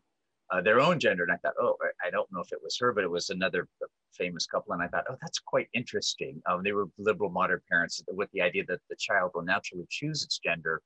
uh, 0.51 0.61
their 0.61 0.79
own 0.79 0.99
gender. 0.99 1.23
And 1.23 1.31
I 1.31 1.37
thought, 1.37 1.53
oh, 1.59 1.77
I 2.05 2.09
don't 2.09 2.31
know 2.31 2.41
if 2.41 2.51
it 2.51 2.59
was 2.63 2.77
her, 2.79 2.93
but 2.93 3.03
it 3.03 3.09
was 3.09 3.29
another 3.29 3.67
famous 4.13 4.45
couple. 4.45 4.73
And 4.73 4.81
I 4.83 4.87
thought, 4.87 5.05
oh, 5.09 5.17
that's 5.21 5.39
quite 5.39 5.67
interesting. 5.73 6.41
Um, 6.49 6.63
they 6.63 6.73
were 6.73 6.87
liberal 6.97 7.29
modern 7.29 7.61
parents 7.69 8.03
with 8.09 8.29
the 8.33 8.41
idea 8.41 8.63
that 8.67 8.79
the 8.89 8.95
child 8.97 9.31
will 9.33 9.43
naturally 9.43 9.85
choose 9.89 10.23
its 10.23 10.39
gender 10.39 10.81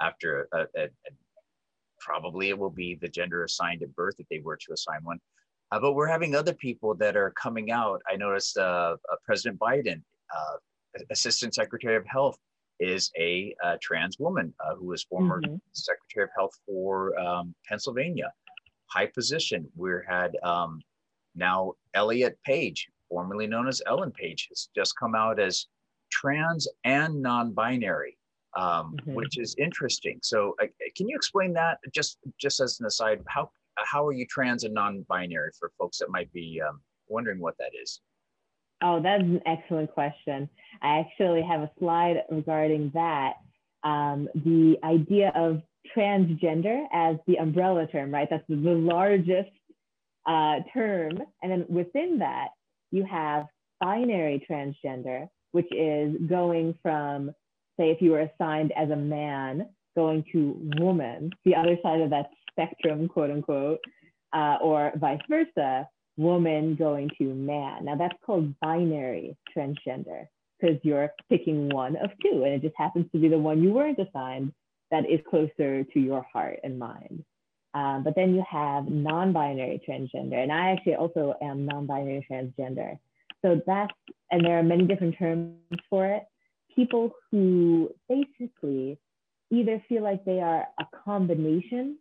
after 0.00 0.48
a, 0.52 0.60
a, 0.60 0.84
a 0.84 0.88
probably 1.98 2.48
it 2.48 2.58
will 2.58 2.70
be 2.70 2.94
the 2.94 3.08
gender 3.08 3.44
assigned 3.44 3.82
at 3.82 3.94
birth 3.94 4.14
if 4.18 4.26
they 4.28 4.38
were 4.38 4.56
to 4.56 4.72
assign 4.72 5.00
one. 5.02 5.18
Uh, 5.70 5.78
but 5.78 5.92
we're 5.92 6.06
having 6.06 6.34
other 6.34 6.54
people 6.54 6.94
that 6.94 7.16
are 7.16 7.30
coming 7.32 7.70
out. 7.70 8.00
I 8.10 8.16
noticed 8.16 8.56
uh, 8.56 8.96
uh 9.12 9.16
President 9.24 9.60
Biden, 9.60 10.02
uh, 10.34 11.00
Assistant 11.10 11.54
Secretary 11.54 11.96
of 11.96 12.06
Health, 12.06 12.38
is 12.80 13.10
a, 13.18 13.54
trans 13.82 14.18
woman 14.18 14.54
uh, 14.64 14.74
who 14.74 14.86
was 14.86 15.04
former 15.04 15.42
mm-hmm. 15.42 15.56
Secretary 15.72 16.24
of 16.24 16.30
Health 16.34 16.58
for 16.66 17.18
um, 17.20 17.54
Pennsylvania 17.68 18.32
high 18.92 19.06
position. 19.06 19.68
We 19.76 19.90
had 20.08 20.36
um, 20.42 20.80
now 21.34 21.74
Elliot 21.94 22.38
Page, 22.44 22.88
formerly 23.08 23.46
known 23.46 23.68
as 23.68 23.82
Ellen 23.86 24.10
Page, 24.10 24.46
has 24.50 24.68
just 24.74 24.98
come 24.98 25.14
out 25.14 25.40
as 25.40 25.66
trans 26.10 26.68
and 26.84 27.22
non-binary, 27.22 28.16
um, 28.56 28.96
mm-hmm. 28.96 29.14
which 29.14 29.38
is 29.38 29.54
interesting. 29.58 30.18
So, 30.22 30.56
uh, 30.62 30.66
can 30.96 31.08
you 31.08 31.16
explain 31.16 31.52
that 31.54 31.78
just 31.94 32.18
just 32.38 32.60
as 32.60 32.80
an 32.80 32.86
aside? 32.86 33.22
How 33.26 33.50
how 33.76 34.06
are 34.06 34.12
you 34.12 34.26
trans 34.26 34.64
and 34.64 34.74
non-binary 34.74 35.50
for 35.58 35.72
folks 35.78 35.98
that 35.98 36.10
might 36.10 36.32
be 36.32 36.60
um, 36.66 36.80
wondering 37.08 37.40
what 37.40 37.56
that 37.58 37.70
is? 37.80 38.00
Oh, 38.82 39.00
that's 39.00 39.22
an 39.22 39.42
excellent 39.44 39.92
question. 39.92 40.48
I 40.82 41.00
actually 41.00 41.42
have 41.42 41.60
a 41.60 41.70
slide 41.78 42.22
regarding 42.30 42.90
that. 42.94 43.34
Um, 43.82 44.28
the 44.34 44.76
idea 44.84 45.32
of 45.34 45.62
transgender 45.96 46.84
as 46.92 47.16
the 47.26 47.36
umbrella 47.36 47.86
term, 47.86 48.12
right? 48.12 48.28
That's 48.30 48.44
the 48.48 48.56
largest 48.56 49.50
uh, 50.26 50.60
term. 50.72 51.18
And 51.42 51.50
then 51.50 51.66
within 51.68 52.18
that, 52.18 52.48
you 52.90 53.04
have 53.04 53.46
binary 53.80 54.44
transgender, 54.48 55.28
which 55.52 55.72
is 55.72 56.16
going 56.28 56.74
from, 56.82 57.30
say, 57.78 57.90
if 57.90 58.00
you 58.00 58.12
were 58.12 58.20
assigned 58.20 58.72
as 58.76 58.90
a 58.90 58.96
man, 58.96 59.68
going 59.96 60.24
to 60.32 60.56
woman, 60.78 61.30
the 61.44 61.54
other 61.54 61.76
side 61.82 62.00
of 62.00 62.10
that 62.10 62.30
spectrum, 62.50 63.08
quote 63.08 63.30
unquote, 63.30 63.80
uh, 64.32 64.58
or 64.62 64.92
vice 64.96 65.20
versa, 65.28 65.88
woman 66.16 66.76
going 66.76 67.10
to 67.18 67.34
man. 67.34 67.86
Now 67.86 67.96
that's 67.96 68.14
called 68.24 68.54
binary 68.60 69.36
transgender 69.56 70.26
because 70.60 70.76
you're 70.82 71.10
picking 71.28 71.70
one 71.70 71.96
of 71.96 72.10
two, 72.22 72.44
and 72.44 72.52
it 72.52 72.62
just 72.62 72.74
happens 72.76 73.06
to 73.12 73.18
be 73.18 73.28
the 73.28 73.38
one 73.38 73.62
you 73.62 73.72
weren't 73.72 73.98
assigned 73.98 74.52
that 74.90 75.08
is 75.08 75.20
closer 75.28 75.84
to 75.84 76.00
your 76.00 76.24
heart 76.32 76.60
and 76.64 76.78
mind. 76.78 77.24
Um, 77.72 78.02
but 78.02 78.14
then 78.16 78.34
you 78.34 78.42
have 78.50 78.88
non-binary 78.88 79.82
transgender, 79.88 80.42
and 80.42 80.50
I 80.50 80.72
actually 80.72 80.96
also 80.96 81.34
am 81.40 81.66
non-binary 81.66 82.26
transgender. 82.30 82.98
So 83.42 83.60
that's, 83.66 83.92
and 84.30 84.44
there 84.44 84.58
are 84.58 84.62
many 84.62 84.84
different 84.84 85.16
terms 85.18 85.54
for 85.88 86.06
it. 86.06 86.24
People 86.74 87.12
who 87.30 87.90
basically 88.08 88.98
either 89.50 89.82
feel 89.88 90.02
like 90.02 90.24
they 90.24 90.40
are 90.40 90.66
a 90.78 90.84
combination 91.04 91.98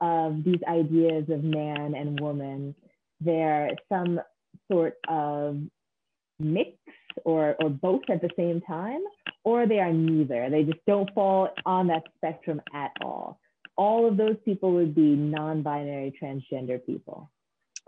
of 0.00 0.44
these 0.44 0.60
ideas 0.68 1.24
of 1.28 1.42
man 1.42 1.94
and 1.94 2.20
woman. 2.20 2.74
They're 3.20 3.70
some 3.88 4.20
sort 4.70 4.94
of 5.08 5.58
mix 6.38 6.70
or, 7.24 7.56
or 7.60 7.70
both 7.70 8.02
at 8.08 8.20
the 8.20 8.30
same 8.36 8.60
time, 8.60 9.00
or 9.44 9.66
they 9.66 9.78
are 9.78 9.92
neither. 9.92 10.48
They 10.50 10.64
just 10.64 10.84
don't 10.86 11.12
fall 11.14 11.50
on 11.64 11.86
that 11.88 12.04
spectrum 12.16 12.60
at 12.74 12.92
all. 13.00 13.40
All 13.76 14.08
of 14.08 14.16
those 14.16 14.36
people 14.44 14.72
would 14.72 14.94
be 14.94 15.14
non 15.14 15.62
binary 15.62 16.12
transgender 16.20 16.84
people. 16.84 17.30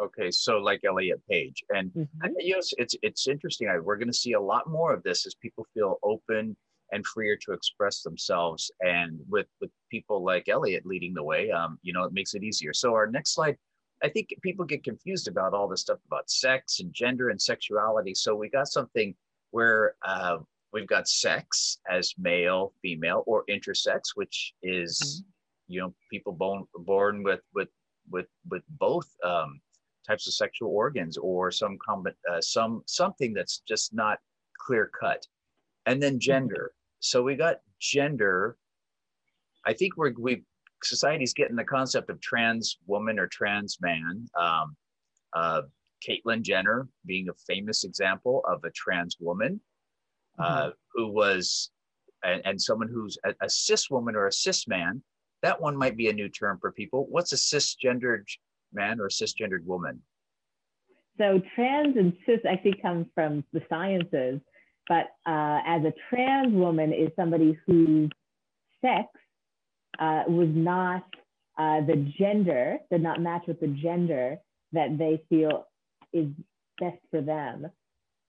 Okay, 0.01 0.31
so 0.31 0.59
like 0.59 0.81
Elliot 0.85 1.21
Page, 1.29 1.63
and 1.69 1.91
mm-hmm. 1.91 2.29
yes, 2.39 2.73
it's 2.79 2.95
it's 3.03 3.29
interesting. 3.29 3.69
I, 3.69 3.79
we're 3.79 3.97
going 3.97 4.09
to 4.09 4.15
see 4.15 4.33
a 4.33 4.41
lot 4.41 4.67
more 4.69 4.95
of 4.95 5.03
this 5.03 5.27
as 5.27 5.35
people 5.35 5.67
feel 5.75 5.99
open 6.03 6.57
and 6.93 7.07
freer 7.07 7.37
to 7.37 7.53
express 7.53 8.03
themselves, 8.03 8.71
and 8.81 9.21
with 9.29 9.47
with 9.61 9.71
people 9.91 10.25
like 10.25 10.49
Elliot 10.49 10.87
leading 10.87 11.13
the 11.13 11.23
way, 11.23 11.51
um, 11.51 11.79
you 11.83 11.93
know, 11.93 12.05
it 12.05 12.15
makes 12.15 12.35
it 12.35 12.43
easier. 12.43 12.73
So 12.73 12.95
our 12.95 13.09
next 13.09 13.35
slide, 13.35 13.57
I 14.03 14.09
think 14.09 14.29
people 14.43 14.65
get 14.65 14.85
confused 14.85 15.29
about 15.29 15.53
all 15.55 15.69
this 15.69 15.83
stuff 15.83 15.99
about 16.07 16.31
sex 16.31 16.81
and 16.81 16.93
gender 16.93 17.29
and 17.29 17.41
sexuality. 17.41 18.15
So 18.15 18.35
we 18.35 18.49
got 18.49 18.69
something 18.69 19.15
where 19.51 19.95
uh, 20.03 20.39
we've 20.73 20.87
got 20.87 21.09
sex 21.09 21.79
as 21.89 22.15
male, 22.19 22.73
female, 22.83 23.25
or 23.27 23.45
intersex, 23.51 24.01
which 24.15 24.55
is 24.63 25.01
mm-hmm. 25.01 25.73
you 25.73 25.81
know 25.81 25.95
people 26.11 26.33
born 26.33 26.65
born 26.75 27.23
with 27.23 27.41
with 27.55 27.69
with 28.11 28.27
with 28.49 28.63
both 28.79 29.09
um, 29.25 29.61
types 30.07 30.27
of 30.27 30.35
sexual 30.35 30.71
organs 30.71 31.17
or 31.19 31.51
some 31.51 31.79
uh, 31.89 32.41
some 32.41 32.83
something 32.87 33.35
that's 33.35 33.63
just 33.69 33.93
not 33.93 34.19
clear 34.59 34.91
cut, 34.99 35.27
and 35.87 36.03
then 36.03 36.13
mm-hmm. 36.13 36.21
gender. 36.21 36.73
So 37.01 37.23
we 37.23 37.35
got 37.35 37.57
gender. 37.81 38.57
I 39.67 39.75
think 39.75 39.97
we're 39.97 40.13
we 40.19 40.45
society's 40.83 41.35
getting 41.35 41.57
the 41.57 41.65
concept 41.65 42.11
of 42.11 42.21
trans 42.21 42.79
woman 42.87 43.19
or 43.19 43.27
trans 43.27 43.79
man. 43.81 44.27
Um, 44.39 44.77
uh, 45.33 45.63
Caitlyn 46.07 46.43
Jenner 46.43 46.89
being 47.05 47.29
a 47.29 47.35
famous 47.47 47.85
example 47.85 48.43
of 48.49 48.65
a 48.65 48.71
trans 48.71 49.17
woman 49.21 49.61
uh, 50.39 50.63
mm-hmm. 50.63 50.71
who 50.95 51.09
was, 51.09 51.71
and, 52.25 52.41
and, 52.47 52.61
someone 52.61 52.89
who's 52.89 53.19
a, 53.25 53.35
a, 53.43 53.51
cis 53.51 53.91
woman 53.91 54.17
or 54.17 54.27
a 54.27 54.33
cis 54.33 54.67
man 54.67 55.03
that 55.43 55.61
one 55.61 55.77
might 55.77 55.97
be 55.97 56.09
a 56.09 56.13
new 56.13 56.29
term 56.29 56.59
for 56.61 56.73
people. 56.73 57.07
What's 57.09 57.33
a 57.33 57.37
cisgendered 57.37 58.25
man 58.73 59.01
or 59.01 59.07
a 59.07 59.11
cisgendered 59.11 59.65
woman? 59.65 60.01
So 61.19 61.41
trans 61.55 61.97
and 61.97 62.17
cis 62.27 62.41
actually 62.49 62.81
come 62.81 63.07
from 63.15 63.45
the 63.53 63.63
sciences, 63.69 64.41
but 64.89 65.07
uh, 65.27 65.61
as 65.67 65.85
a 65.85 65.93
trans 66.09 66.53
woman 66.53 66.93
is 66.93 67.11
somebody 67.17 67.59
whose 67.67 68.11
sex 68.81 69.09
uh, 69.99 70.25
was 70.29 70.49
not 70.53 71.05
uh, 71.59 71.81
the 71.87 72.11
gender, 72.19 72.79
did 72.91 73.03
not 73.03 73.21
match 73.21 73.43
with 73.47 73.61
the 73.61 73.69
gender 73.69 74.39
that 74.73 74.97
they 74.99 75.23
feel 75.29 75.67
is 76.13 76.27
best 76.79 76.99
for 77.11 77.21
them. 77.21 77.71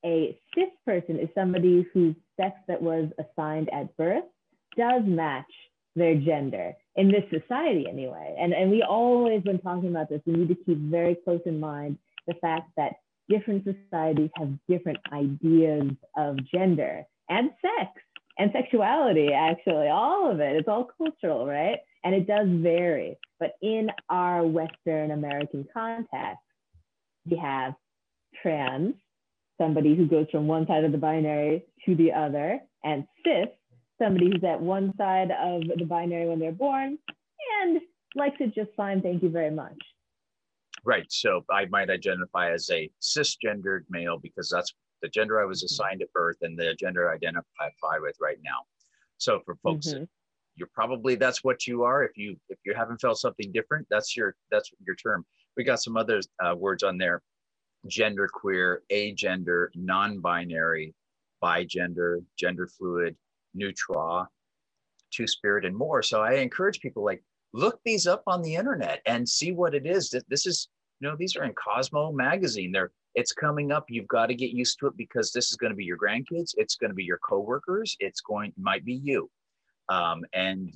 A 0.04 0.38
cis 0.56 0.70
person 0.86 1.20
is 1.20 1.30
somebody 1.36 1.86
whose 1.94 2.16
sex 2.40 2.56
that 2.68 2.82
was 2.82 3.10
assigned 3.20 3.70
at 3.72 3.96
birth 3.98 4.24
does 4.78 5.04
match 5.06 5.52
their 5.96 6.16
gender 6.16 6.74
in 6.96 7.10
this 7.10 7.24
society 7.30 7.86
anyway. 7.88 8.36
And, 8.40 8.54
and 8.54 8.72
we 8.72 8.82
always, 8.82 9.44
when 9.44 9.60
talking 9.60 9.90
about 9.90 10.10
this, 10.10 10.22
we 10.26 10.34
need 10.34 10.48
to 10.50 10.56
keep 10.56 10.78
very 10.78 11.16
close 11.24 11.42
in 11.46 11.60
mind 11.60 11.98
the 12.28 12.34
fact 12.36 12.70
that 12.78 12.94
different 13.30 13.64
societies 13.64 14.30
have 14.38 14.50
different 14.68 14.98
ideas 15.14 15.92
of 16.18 16.38
gender 16.54 17.04
and 17.30 17.52
sex 17.62 17.92
and 18.42 18.52
sexuality, 18.54 19.34
actually, 19.34 19.90
all 19.90 20.32
of 20.32 20.40
it. 20.40 20.56
It's 20.56 20.68
all 20.68 20.90
cultural, 20.98 21.46
right? 21.46 21.78
And 22.04 22.16
it 22.16 22.26
does 22.26 22.48
vary. 22.50 23.20
But 23.40 23.52
in 23.62 23.92
our 24.10 24.44
Western 24.44 25.12
American 25.12 25.68
context, 25.72 26.42
we 27.30 27.38
have 27.38 27.76
trans, 28.42 28.96
somebody 29.60 29.96
who 29.96 30.08
goes 30.08 30.26
from 30.32 30.48
one 30.48 30.66
side 30.66 30.84
of 30.84 30.92
the 30.92 30.98
binary 30.98 31.66
to 31.86 31.96
the 31.96 32.14
other, 32.14 32.60
and 32.84 33.06
cis, 33.24 33.50
somebody 34.02 34.32
who's 34.32 34.44
at 34.44 34.60
one 34.60 34.92
side 34.98 35.30
of 35.30 35.62
the 35.78 35.86
binary 35.86 36.28
when 36.28 36.40
they're 36.40 36.52
born 36.52 36.98
and 37.62 37.80
likes 38.16 38.38
it 38.40 38.56
just 38.56 38.72
fine. 38.76 39.04
Thank 39.04 39.22
you 39.22 39.30
very 39.30 39.52
much. 39.52 39.78
Right. 40.84 41.06
So 41.10 41.46
I 41.52 41.66
might 41.66 41.92
identify 41.92 42.52
as 42.52 42.72
a 42.72 42.90
cisgendered 43.04 43.82
male 43.92 44.18
because 44.18 44.50
that's 44.50 44.74
the 45.02 45.10
gender 45.10 45.42
I 45.42 45.46
was 45.46 45.60
mm-hmm. 45.60 45.66
assigned 45.66 46.02
at 46.02 46.14
birth 46.14 46.38
and 46.42 46.58
the 46.58 46.76
gender 46.76 47.10
I 47.10 47.16
identify 47.16 47.98
with 48.00 48.16
right 48.22 48.38
now. 48.44 48.60
So 49.18 49.40
for 49.46 49.56
folks, 49.64 49.88
mm-hmm. 49.88 50.04
you're 50.56 50.70
probably 50.74 51.16
that's 51.16 51.44
what 51.44 51.68
you 51.68 51.84
are. 51.84 52.04
If 52.04 52.18
you 52.18 52.38
if 52.50 52.60
you 52.66 52.74
haven't 52.74 53.02
felt 53.02 53.20
something 53.20 53.52
different, 53.52 53.88
that's 53.90 54.16
your 54.18 54.36
that's 54.50 54.72
your 54.86 54.96
term. 54.96 55.26
We 55.58 55.64
got 55.64 55.82
some 55.82 55.98
other 55.98 56.22
uh, 56.44 56.56
words 56.56 56.84
on 56.84 56.98
there: 56.98 57.22
gender 57.88 58.28
queer, 58.32 58.84
agender, 58.92 59.68
non-binary, 59.76 60.96
bigender, 61.44 62.24
gender 62.38 62.68
fluid, 62.68 63.16
neutral, 63.54 64.28
two 65.12 65.28
spirit, 65.28 65.66
and 65.66 65.76
more. 65.76 66.02
So 66.02 66.22
I 66.22 66.36
encourage 66.36 66.80
people 66.80 67.04
like 67.04 67.24
look 67.54 67.80
these 67.84 68.08
up 68.08 68.24
on 68.28 68.42
the 68.42 68.56
internet 68.56 69.02
and 69.06 69.28
see 69.28 69.52
what 69.52 69.76
it 69.76 69.86
is. 69.86 70.14
This 70.30 70.46
is, 70.46 70.70
you 71.00 71.08
know, 71.08 71.16
these 71.18 71.36
are 71.36 71.44
in 71.44 71.54
Cosmo 71.54 72.12
magazine. 72.12 72.72
They're 72.72 72.92
it's 73.16 73.34
coming 73.34 73.72
up. 73.72 73.86
You've 73.90 74.08
got 74.08 74.28
to 74.28 74.36
get 74.36 74.52
used 74.52 74.80
to 74.80 74.88
it 74.88 74.98
because 74.98 75.32
this 75.32 75.50
is 75.52 75.58
going 75.58 75.72
to 75.72 75.76
be 75.76 75.84
your 75.84 75.98
grandkids. 75.98 76.54
It's 76.58 76.76
going 76.76 76.92
to 76.92 76.96
be 76.96 77.04
your 77.04 77.20
coworkers. 77.20 77.96
It's 78.00 78.22
going 78.22 78.54
might 78.58 78.86
be 78.86 78.94
you, 78.94 79.30
um, 79.90 80.24
and 80.34 80.72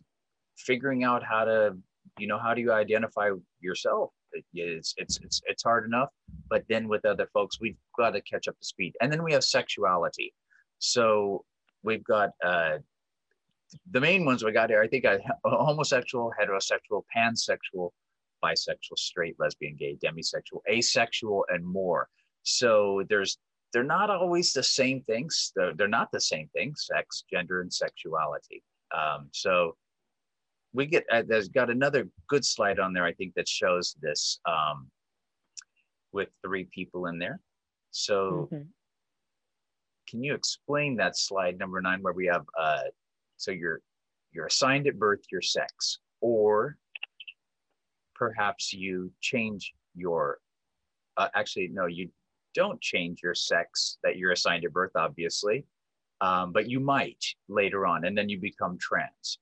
figuring 0.57 1.03
out 1.03 1.23
how 1.23 1.45
to, 1.45 1.77
you 2.17 2.27
know, 2.27 2.37
how 2.37 2.53
do 2.53 2.61
you 2.61 2.71
identify 2.71 3.31
yourself? 3.61 4.11
It's 4.53 4.93
it's 4.97 5.17
it's 5.21 5.41
it's 5.45 5.63
hard 5.63 5.85
enough, 5.85 6.09
but 6.49 6.63
then 6.67 6.89
with 6.89 7.05
other 7.05 7.27
folks, 7.33 7.59
we've 7.61 7.77
got 7.97 8.11
to 8.11 8.21
catch 8.21 8.47
up 8.47 8.59
to 8.59 8.65
speed. 8.65 8.93
And 9.01 9.11
then 9.11 9.23
we 9.23 9.31
have 9.31 9.43
sexuality. 9.43 10.33
So 10.79 11.45
we've 11.83 12.03
got 12.03 12.31
uh, 12.43 12.79
the 13.91 14.01
main 14.01 14.25
ones 14.25 14.43
we 14.43 14.51
got 14.51 14.69
here. 14.69 14.81
I 14.81 14.87
think 14.87 15.05
a 15.05 15.19
homosexual, 15.45 16.33
heterosexual, 16.39 17.03
pansexual, 17.15 17.91
bisexual, 18.43 18.97
straight, 18.97 19.35
lesbian, 19.39 19.75
gay, 19.75 19.97
demisexual, 20.03 20.59
asexual, 20.69 21.45
and 21.49 21.65
more. 21.65 22.09
So 22.45 23.03
there's 23.09 23.37
they're 23.73 23.83
not 23.83 24.09
always 24.09 24.53
the 24.53 24.63
same 24.63 25.01
things. 25.01 25.51
They're, 25.55 25.73
they're 25.73 25.87
not 25.87 26.11
the 26.11 26.21
same 26.21 26.49
things: 26.53 26.87
sex, 26.91 27.23
gender, 27.31 27.61
and 27.61 27.73
sexuality. 27.73 28.63
Um, 28.95 29.29
so 29.31 29.75
we 30.73 30.85
get 30.85 31.05
uh, 31.11 31.23
there's 31.27 31.49
got 31.49 31.69
another 31.69 32.07
good 32.29 32.45
slide 32.45 32.79
on 32.79 32.93
there. 32.93 33.05
I 33.05 33.13
think 33.13 33.33
that 33.35 33.47
shows 33.47 33.95
this 34.01 34.39
um, 34.47 34.89
with 36.11 36.29
three 36.43 36.67
people 36.73 37.07
in 37.07 37.19
there. 37.19 37.39
So. 37.91 38.49
Mm-hmm 38.51 38.63
can 40.07 40.23
you 40.23 40.33
explain 40.33 40.95
that 40.95 41.17
slide 41.17 41.57
number 41.57 41.81
nine 41.81 42.01
where 42.01 42.13
we 42.13 42.25
have 42.27 42.45
uh, 42.59 42.83
so 43.37 43.51
you're 43.51 43.81
you're 44.31 44.45
assigned 44.47 44.87
at 44.87 44.99
birth 44.99 45.21
your 45.31 45.41
sex, 45.41 45.99
or 46.21 46.77
perhaps 48.13 48.73
you 48.73 49.11
change 49.21 49.73
your 49.95 50.39
uh, 51.17 51.29
actually 51.35 51.69
no 51.69 51.85
you 51.85 52.09
don't 52.55 52.81
change 52.81 53.19
your 53.21 53.35
sex 53.35 53.97
that 54.03 54.17
you're 54.17 54.31
assigned 54.31 54.65
at 54.65 54.73
birth 54.73 54.91
obviously 54.95 55.65
um, 56.21 56.51
but 56.53 56.69
you 56.69 56.79
might 56.79 57.23
later 57.49 57.85
on 57.85 58.05
and 58.05 58.17
then 58.17 58.29
you 58.29 58.39
become 58.39 58.77
trans 58.79 59.39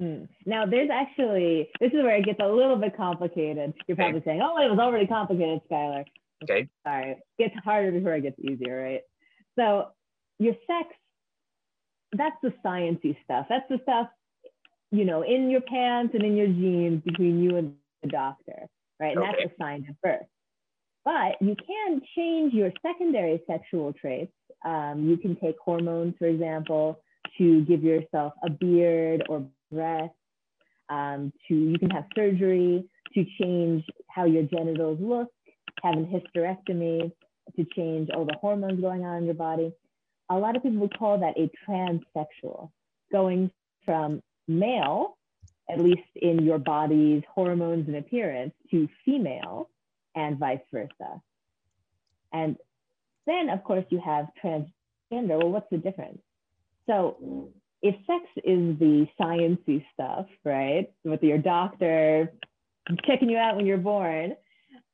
Mm. 0.00 0.28
Now, 0.46 0.64
there's 0.66 0.90
actually, 0.90 1.70
this 1.80 1.92
is 1.92 2.02
where 2.02 2.16
it 2.16 2.24
gets 2.24 2.40
a 2.40 2.46
little 2.46 2.76
bit 2.76 2.96
complicated. 2.96 3.74
You're 3.86 3.96
probably 3.96 4.18
okay. 4.18 4.30
saying, 4.30 4.42
oh, 4.42 4.58
it 4.64 4.70
was 4.70 4.78
already 4.78 5.06
complicated, 5.06 5.60
Skylar. 5.70 6.04
Okay. 6.44 6.68
Sorry. 6.86 7.12
It 7.12 7.18
gets 7.38 7.54
harder 7.64 7.90
before 7.90 8.14
it 8.14 8.22
gets 8.22 8.38
easier, 8.38 8.80
right? 8.80 9.00
So 9.58 9.88
your 10.38 10.54
sex, 10.66 10.94
that's 12.12 12.36
the 12.42 12.52
sciencey 12.64 13.16
stuff. 13.24 13.46
That's 13.48 13.68
the 13.68 13.80
stuff, 13.82 14.08
you 14.92 15.04
know, 15.04 15.22
in 15.22 15.50
your 15.50 15.62
pants 15.62 16.14
and 16.14 16.22
in 16.22 16.36
your 16.36 16.46
jeans 16.46 17.02
between 17.02 17.42
you 17.42 17.56
and 17.56 17.74
the 18.02 18.08
doctor, 18.08 18.68
right? 19.00 19.16
And 19.16 19.24
okay. 19.24 19.32
that's 19.42 19.52
a 19.52 19.62
sign 19.62 19.86
of 19.88 20.00
birth. 20.00 20.26
But 21.08 21.40
you 21.40 21.56
can 21.56 22.02
change 22.14 22.52
your 22.52 22.70
secondary 22.82 23.40
sexual 23.46 23.94
traits. 23.94 24.30
Um, 24.62 25.08
you 25.08 25.16
can 25.16 25.36
take 25.36 25.56
hormones, 25.58 26.14
for 26.18 26.26
example, 26.26 27.00
to 27.38 27.62
give 27.62 27.82
yourself 27.82 28.34
a 28.44 28.50
beard 28.50 29.24
or 29.26 29.46
breasts. 29.72 30.14
Um, 30.90 31.32
to 31.48 31.54
you 31.54 31.78
can 31.78 31.88
have 31.88 32.04
surgery 32.14 32.84
to 33.14 33.24
change 33.40 33.84
how 34.10 34.26
your 34.26 34.42
genitals 34.42 34.98
look, 35.00 35.28
have 35.82 35.94
a 35.94 36.04
hysterectomy 36.04 37.10
to 37.56 37.64
change 37.74 38.10
all 38.10 38.26
the 38.26 38.36
hormones 38.38 38.78
going 38.82 39.06
on 39.06 39.16
in 39.16 39.24
your 39.24 39.34
body. 39.34 39.72
A 40.28 40.36
lot 40.36 40.56
of 40.56 40.62
people 40.62 40.80
would 40.80 40.98
call 40.98 41.20
that 41.20 41.38
a 41.38 41.50
transsexual, 41.66 42.70
going 43.10 43.50
from 43.86 44.20
male, 44.46 45.16
at 45.70 45.80
least 45.80 46.10
in 46.16 46.44
your 46.44 46.58
body's 46.58 47.22
hormones 47.34 47.88
and 47.88 47.96
appearance, 47.96 48.52
to 48.70 48.86
female 49.06 49.70
and 50.18 50.38
vice 50.38 50.60
versa. 50.72 51.22
And 52.32 52.56
then, 53.26 53.48
of 53.48 53.62
course, 53.64 53.84
you 53.90 54.00
have 54.04 54.26
transgender. 54.42 55.38
Well, 55.38 55.50
what's 55.50 55.70
the 55.70 55.78
difference? 55.78 56.20
So, 56.86 57.50
if 57.80 57.94
sex 58.06 58.24
is 58.38 58.78
the 58.78 59.06
sciencey 59.18 59.84
stuff, 59.94 60.26
right, 60.44 60.90
with 61.04 61.22
your 61.22 61.38
doctor 61.38 62.32
checking 63.06 63.30
you 63.30 63.36
out 63.36 63.56
when 63.56 63.66
you're 63.66 63.78
born, 63.78 64.34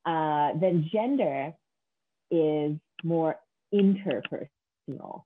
uh, 0.05 0.51
then 0.59 0.87
gender 0.91 1.53
is 2.29 2.77
more 3.03 3.37
interpersonal. 3.73 5.23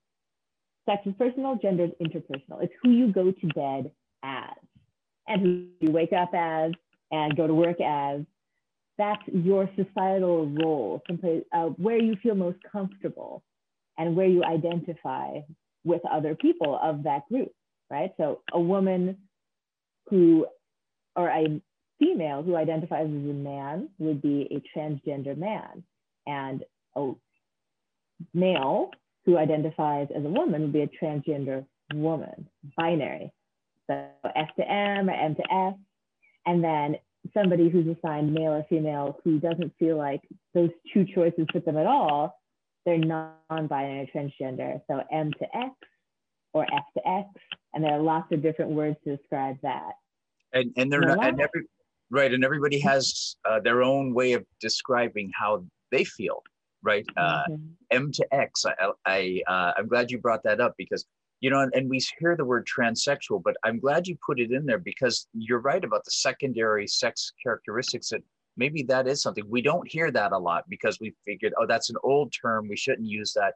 Sex 0.87 1.01
is 1.05 1.13
personal, 1.17 1.57
gender 1.61 1.85
is 1.85 1.91
interpersonal. 2.01 2.63
It's 2.63 2.73
who 2.81 2.91
you 2.91 3.11
go 3.11 3.31
to 3.31 3.47
bed 3.47 3.91
as 4.23 4.55
and 5.27 5.41
who 5.41 5.67
you 5.85 5.91
wake 5.91 6.13
up 6.13 6.31
as 6.33 6.71
and 7.11 7.35
go 7.35 7.45
to 7.45 7.53
work 7.53 7.81
as. 7.81 8.21
That's 8.99 9.21
your 9.31 9.69
societal 9.77 10.47
role, 10.49 11.01
someplace, 11.07 11.43
uh, 11.53 11.67
where 11.77 11.97
you 11.97 12.17
feel 12.21 12.35
most 12.35 12.57
comfortable 12.69 13.43
and 13.97 14.13
where 14.13 14.27
you 14.27 14.43
identify 14.43 15.39
with 15.85 16.01
other 16.11 16.35
people 16.35 16.77
of 16.83 17.03
that 17.03 17.25
group, 17.29 17.53
right? 17.89 18.11
So 18.17 18.41
a 18.51 18.59
woman 18.59 19.17
who, 20.09 20.47
or 21.15 21.29
a 21.29 21.61
female 21.97 22.43
who 22.43 22.57
identifies 22.57 23.05
as 23.05 23.11
a 23.11 23.33
man 23.33 23.87
would 23.99 24.21
be 24.21 24.47
a 24.51 24.77
transgender 24.77 25.37
man. 25.37 25.83
And 26.27 26.65
a 26.97 27.13
male 28.33 28.91
who 29.25 29.37
identifies 29.37 30.09
as 30.13 30.25
a 30.25 30.29
woman 30.29 30.61
would 30.61 30.73
be 30.73 30.81
a 30.81 30.89
transgender 31.01 31.65
woman, 31.93 32.49
binary. 32.75 33.31
So 33.87 34.05
F 34.35 34.49
to 34.57 34.69
M 34.69 35.09
or 35.09 35.13
M 35.13 35.35
to 35.35 35.53
S. 35.53 35.75
And 36.45 36.61
then 36.61 36.97
somebody 37.33 37.69
who's 37.69 37.85
assigned 37.87 38.33
male 38.33 38.53
or 38.53 38.65
female 38.69 39.19
who 39.23 39.39
doesn't 39.39 39.73
feel 39.77 39.97
like 39.97 40.21
those 40.53 40.69
two 40.93 41.05
choices 41.13 41.45
fit 41.51 41.65
them 41.65 41.77
at 41.77 41.85
all, 41.85 42.39
they're 42.85 42.97
non-binary 42.97 44.11
transgender. 44.15 44.79
So 44.89 45.03
M 45.11 45.31
to 45.33 45.57
X 45.57 45.71
or 46.53 46.63
F 46.63 46.83
to 46.97 47.07
X. 47.07 47.27
And 47.73 47.83
there 47.83 47.93
are 47.93 48.01
lots 48.01 48.31
of 48.31 48.41
different 48.41 48.71
words 48.71 48.97
to 49.03 49.17
describe 49.17 49.57
that. 49.63 49.91
And, 50.53 50.71
and 50.77 50.91
they're 50.91 51.01
not, 51.01 51.23
and 51.23 51.39
every, 51.39 51.65
right. 52.09 52.33
And 52.33 52.43
everybody 52.43 52.79
has 52.79 53.35
uh, 53.47 53.59
their 53.59 53.83
own 53.83 54.13
way 54.13 54.33
of 54.33 54.43
describing 54.59 55.31
how 55.37 55.63
they 55.91 56.03
feel 56.03 56.41
right? 56.83 57.05
Uh, 57.17 57.43
mm-hmm. 57.49 57.55
M 57.91 58.11
to 58.13 58.25
X. 58.33 58.65
I, 58.65 58.91
I 59.05 59.41
uh, 59.47 59.73
I'm 59.77 59.87
glad 59.87 60.11
you 60.11 60.17
brought 60.17 60.43
that 60.43 60.61
up 60.61 60.75
because 60.77 61.05
you 61.41 61.49
know, 61.49 61.61
and, 61.61 61.73
and 61.73 61.89
we 61.89 62.01
hear 62.19 62.35
the 62.35 62.45
word 62.45 62.67
transsexual, 62.67 63.41
but 63.41 63.55
I'm 63.63 63.79
glad 63.79 64.07
you 64.07 64.17
put 64.25 64.39
it 64.39 64.51
in 64.51 64.65
there 64.65 64.79
because 64.79 65.27
you're 65.33 65.61
right 65.61 65.83
about 65.83 66.03
the 66.03 66.11
secondary 66.11 66.87
sex 66.87 67.31
characteristics 67.41 68.09
that 68.09 68.23
maybe 68.57 68.83
that 68.83 69.07
is 69.07 69.21
something 69.21 69.45
we 69.47 69.61
don't 69.61 69.89
hear 69.89 70.11
that 70.11 70.33
a 70.33 70.37
lot 70.37 70.65
because 70.69 70.99
we 70.99 71.15
figured, 71.25 71.53
oh, 71.57 71.65
that's 71.65 71.89
an 71.89 71.95
old 72.03 72.33
term. 72.33 72.67
We 72.67 72.75
shouldn't 72.75 73.07
use 73.07 73.31
that. 73.33 73.53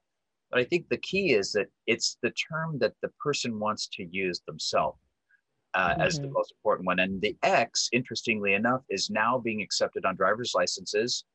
But 0.49 0.61
I 0.61 0.63
think 0.63 0.87
the 0.87 0.97
key 0.97 1.33
is 1.33 1.51
that 1.53 1.67
it's 1.87 2.17
the 2.21 2.31
term 2.31 2.79
that 2.79 2.93
the 3.01 3.09
person 3.19 3.59
wants 3.59 3.87
to 3.93 4.05
use 4.05 4.41
themselves 4.47 4.97
uh, 5.73 5.89
mm-hmm. 5.89 6.01
as 6.01 6.15
the 6.15 6.23
mm-hmm. 6.23 6.33
most 6.33 6.51
important 6.51 6.85
one. 6.85 6.99
And 6.99 7.19
the 7.21 7.35
X, 7.43 7.89
interestingly 7.91 8.53
enough, 8.53 8.81
is 8.89 9.09
now 9.09 9.37
being 9.37 9.61
accepted 9.61 10.05
on 10.05 10.15
driver's 10.15 10.53
licenses. 10.55 11.25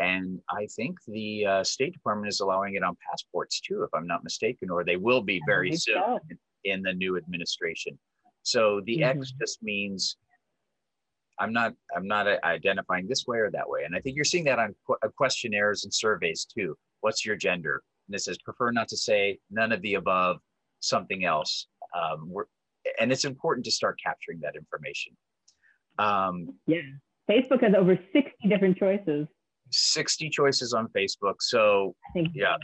And 0.00 0.40
I 0.50 0.66
think 0.76 0.96
the 1.06 1.46
uh, 1.46 1.64
State 1.64 1.92
Department 1.92 2.28
is 2.28 2.40
allowing 2.40 2.74
it 2.74 2.82
on 2.82 2.96
passports 3.08 3.60
too, 3.60 3.82
if 3.82 3.90
I'm 3.92 4.06
not 4.06 4.22
mistaken, 4.22 4.70
or 4.70 4.84
they 4.84 4.96
will 4.96 5.22
be 5.22 5.40
very 5.46 5.74
soon 5.76 5.96
so. 5.96 6.18
in 6.64 6.82
the 6.82 6.92
new 6.92 7.16
administration. 7.16 7.98
So 8.42 8.80
the 8.86 8.98
mm-hmm. 8.98 9.20
X 9.20 9.32
just 9.38 9.62
means 9.62 10.16
I'm 11.40 11.52
not 11.52 11.74
I'm 11.96 12.06
not 12.06 12.26
identifying 12.44 13.06
this 13.08 13.26
way 13.26 13.38
or 13.38 13.50
that 13.50 13.68
way. 13.68 13.84
And 13.84 13.94
I 13.94 14.00
think 14.00 14.16
you're 14.16 14.24
seeing 14.24 14.44
that 14.44 14.58
on 14.58 14.74
qu- 14.86 14.96
uh, 15.02 15.08
questionnaires 15.16 15.84
and 15.84 15.92
surveys 15.92 16.44
too. 16.44 16.76
What's 17.00 17.24
your 17.24 17.36
gender? 17.36 17.82
And 18.08 18.14
it 18.14 18.20
says 18.20 18.38
prefer 18.38 18.70
not 18.70 18.88
to 18.88 18.96
say 18.96 19.38
none 19.50 19.72
of 19.72 19.82
the 19.82 19.94
above, 19.94 20.38
something 20.80 21.24
else. 21.24 21.66
Um, 21.96 22.32
and 23.00 23.12
it's 23.12 23.24
important 23.24 23.64
to 23.66 23.70
start 23.70 23.98
capturing 24.02 24.40
that 24.40 24.56
information. 24.56 25.16
Um, 25.98 26.54
yeah, 26.66 26.80
Facebook 27.28 27.62
has 27.62 27.74
over 27.74 27.98
60 28.12 28.48
different 28.48 28.78
choices. 28.78 29.26
60 29.70 30.30
choices 30.30 30.72
on 30.72 30.88
Facebook. 30.88 31.36
So 31.40 31.94
yeah, 32.14 32.56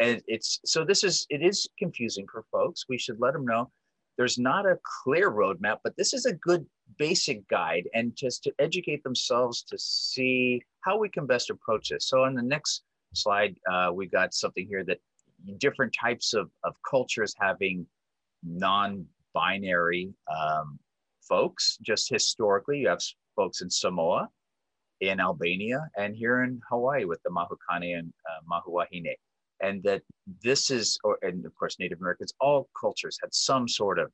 and 0.00 0.22
it's 0.26 0.60
so 0.64 0.84
this 0.84 1.04
is 1.04 1.26
it 1.30 1.42
is 1.42 1.68
confusing 1.78 2.26
for 2.30 2.44
folks. 2.50 2.84
We 2.88 2.98
should 2.98 3.20
let 3.20 3.32
them 3.32 3.44
know 3.44 3.70
there's 4.16 4.38
not 4.38 4.66
a 4.66 4.78
clear 5.02 5.30
roadmap, 5.30 5.78
but 5.82 5.96
this 5.96 6.14
is 6.14 6.26
a 6.26 6.34
good 6.34 6.64
basic 6.98 7.46
guide 7.48 7.88
and 7.94 8.14
just 8.14 8.44
to 8.44 8.52
educate 8.58 9.02
themselves 9.02 9.62
to 9.62 9.78
see 9.78 10.62
how 10.80 10.98
we 10.98 11.08
can 11.08 11.26
best 11.26 11.50
approach 11.50 11.88
this. 11.88 12.08
So 12.08 12.22
on 12.22 12.34
the 12.34 12.42
next 12.42 12.82
slide, 13.14 13.56
uh, 13.70 13.90
we 13.92 14.06
got 14.06 14.34
something 14.34 14.66
here 14.66 14.84
that 14.84 14.98
different 15.58 15.94
types 15.98 16.34
of, 16.34 16.50
of 16.62 16.74
cultures 16.88 17.34
having 17.38 17.86
non-binary 18.44 20.14
um, 20.34 20.78
folks. 21.28 21.78
Just 21.82 22.08
historically, 22.08 22.80
you 22.80 22.88
have 22.88 23.00
folks 23.34 23.62
in 23.62 23.70
Samoa, 23.70 24.28
in 25.00 25.20
Albania, 25.20 25.88
and 25.96 26.14
here 26.16 26.44
in 26.44 26.60
Hawaii 26.68 27.04
with 27.04 27.22
the 27.24 27.30
Mahukane 27.30 27.98
and 27.98 28.12
uh, 28.28 28.40
Mahuahine 28.50 29.14
and 29.60 29.82
that 29.82 30.02
this 30.42 30.70
is, 30.70 30.98
or, 31.04 31.18
and 31.22 31.44
of 31.46 31.54
course, 31.54 31.78
Native 31.78 32.00
Americans, 32.00 32.32
all 32.40 32.68
cultures 32.78 33.18
had 33.22 33.32
some 33.34 33.68
sort 33.68 33.98
of 33.98 34.10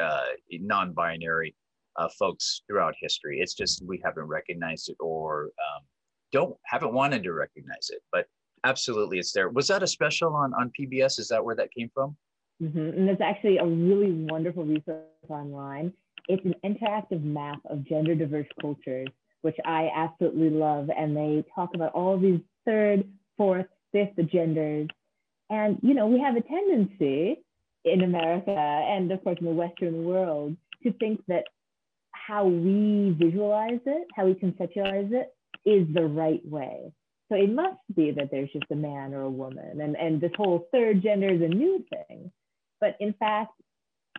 uh, 0.00 0.26
non-binary 0.50 1.54
uh, 1.96 2.08
folks 2.18 2.62
throughout 2.66 2.94
history. 3.00 3.40
It's 3.40 3.54
just 3.54 3.84
we 3.84 4.00
haven't 4.04 4.26
recognized 4.26 4.90
it 4.90 4.96
or 5.00 5.44
um, 5.46 5.82
don't 6.32 6.56
haven't 6.64 6.92
wanted 6.92 7.22
to 7.24 7.32
recognize 7.32 7.90
it, 7.90 8.02
but 8.12 8.26
absolutely, 8.64 9.18
it's 9.18 9.32
there. 9.32 9.48
Was 9.48 9.68
that 9.68 9.82
a 9.82 9.86
special 9.86 10.34
on 10.34 10.52
on 10.54 10.70
PBS? 10.78 11.18
Is 11.18 11.28
that 11.28 11.44
where 11.44 11.56
that 11.56 11.72
came 11.72 11.90
from? 11.94 12.16
Mm-hmm. 12.62 12.78
And 12.78 13.08
it's 13.08 13.20
actually 13.20 13.58
a 13.58 13.66
really 13.66 14.12
wonderful 14.12 14.64
resource 14.64 15.04
online. 15.28 15.92
It's 16.28 16.44
an 16.44 16.54
interactive 16.64 17.22
map 17.22 17.60
of 17.66 17.84
gender 17.84 18.14
diverse 18.14 18.48
cultures, 18.60 19.08
which 19.46 19.56
I 19.64 19.92
absolutely 19.94 20.50
love. 20.50 20.90
And 20.90 21.16
they 21.16 21.44
talk 21.54 21.70
about 21.72 21.92
all 21.92 22.18
these 22.18 22.40
third, 22.64 23.04
fourth, 23.36 23.66
fifth 23.92 24.18
genders. 24.28 24.88
And, 25.50 25.78
you 25.82 25.94
know, 25.94 26.08
we 26.08 26.20
have 26.20 26.34
a 26.34 26.40
tendency 26.40 27.44
in 27.84 28.02
America 28.02 28.50
and, 28.50 29.12
of 29.12 29.22
course, 29.22 29.38
in 29.38 29.46
the 29.46 29.52
Western 29.52 30.04
world 30.04 30.56
to 30.82 30.92
think 30.94 31.22
that 31.28 31.44
how 32.10 32.44
we 32.44 33.14
visualize 33.16 33.78
it, 33.86 34.08
how 34.16 34.26
we 34.26 34.34
conceptualize 34.34 35.12
it, 35.12 35.28
is 35.64 35.86
the 35.94 36.06
right 36.06 36.44
way. 36.44 36.92
So 37.28 37.36
it 37.36 37.52
must 37.52 37.78
be 37.94 38.10
that 38.10 38.32
there's 38.32 38.50
just 38.52 38.72
a 38.72 38.74
man 38.74 39.14
or 39.14 39.22
a 39.22 39.30
woman, 39.30 39.80
and, 39.80 39.96
and 39.96 40.20
this 40.20 40.32
whole 40.36 40.66
third 40.72 41.04
gender 41.04 41.28
is 41.28 41.40
a 41.40 41.46
new 41.46 41.84
thing. 41.88 42.32
But 42.80 42.96
in 42.98 43.12
fact, 43.12 43.52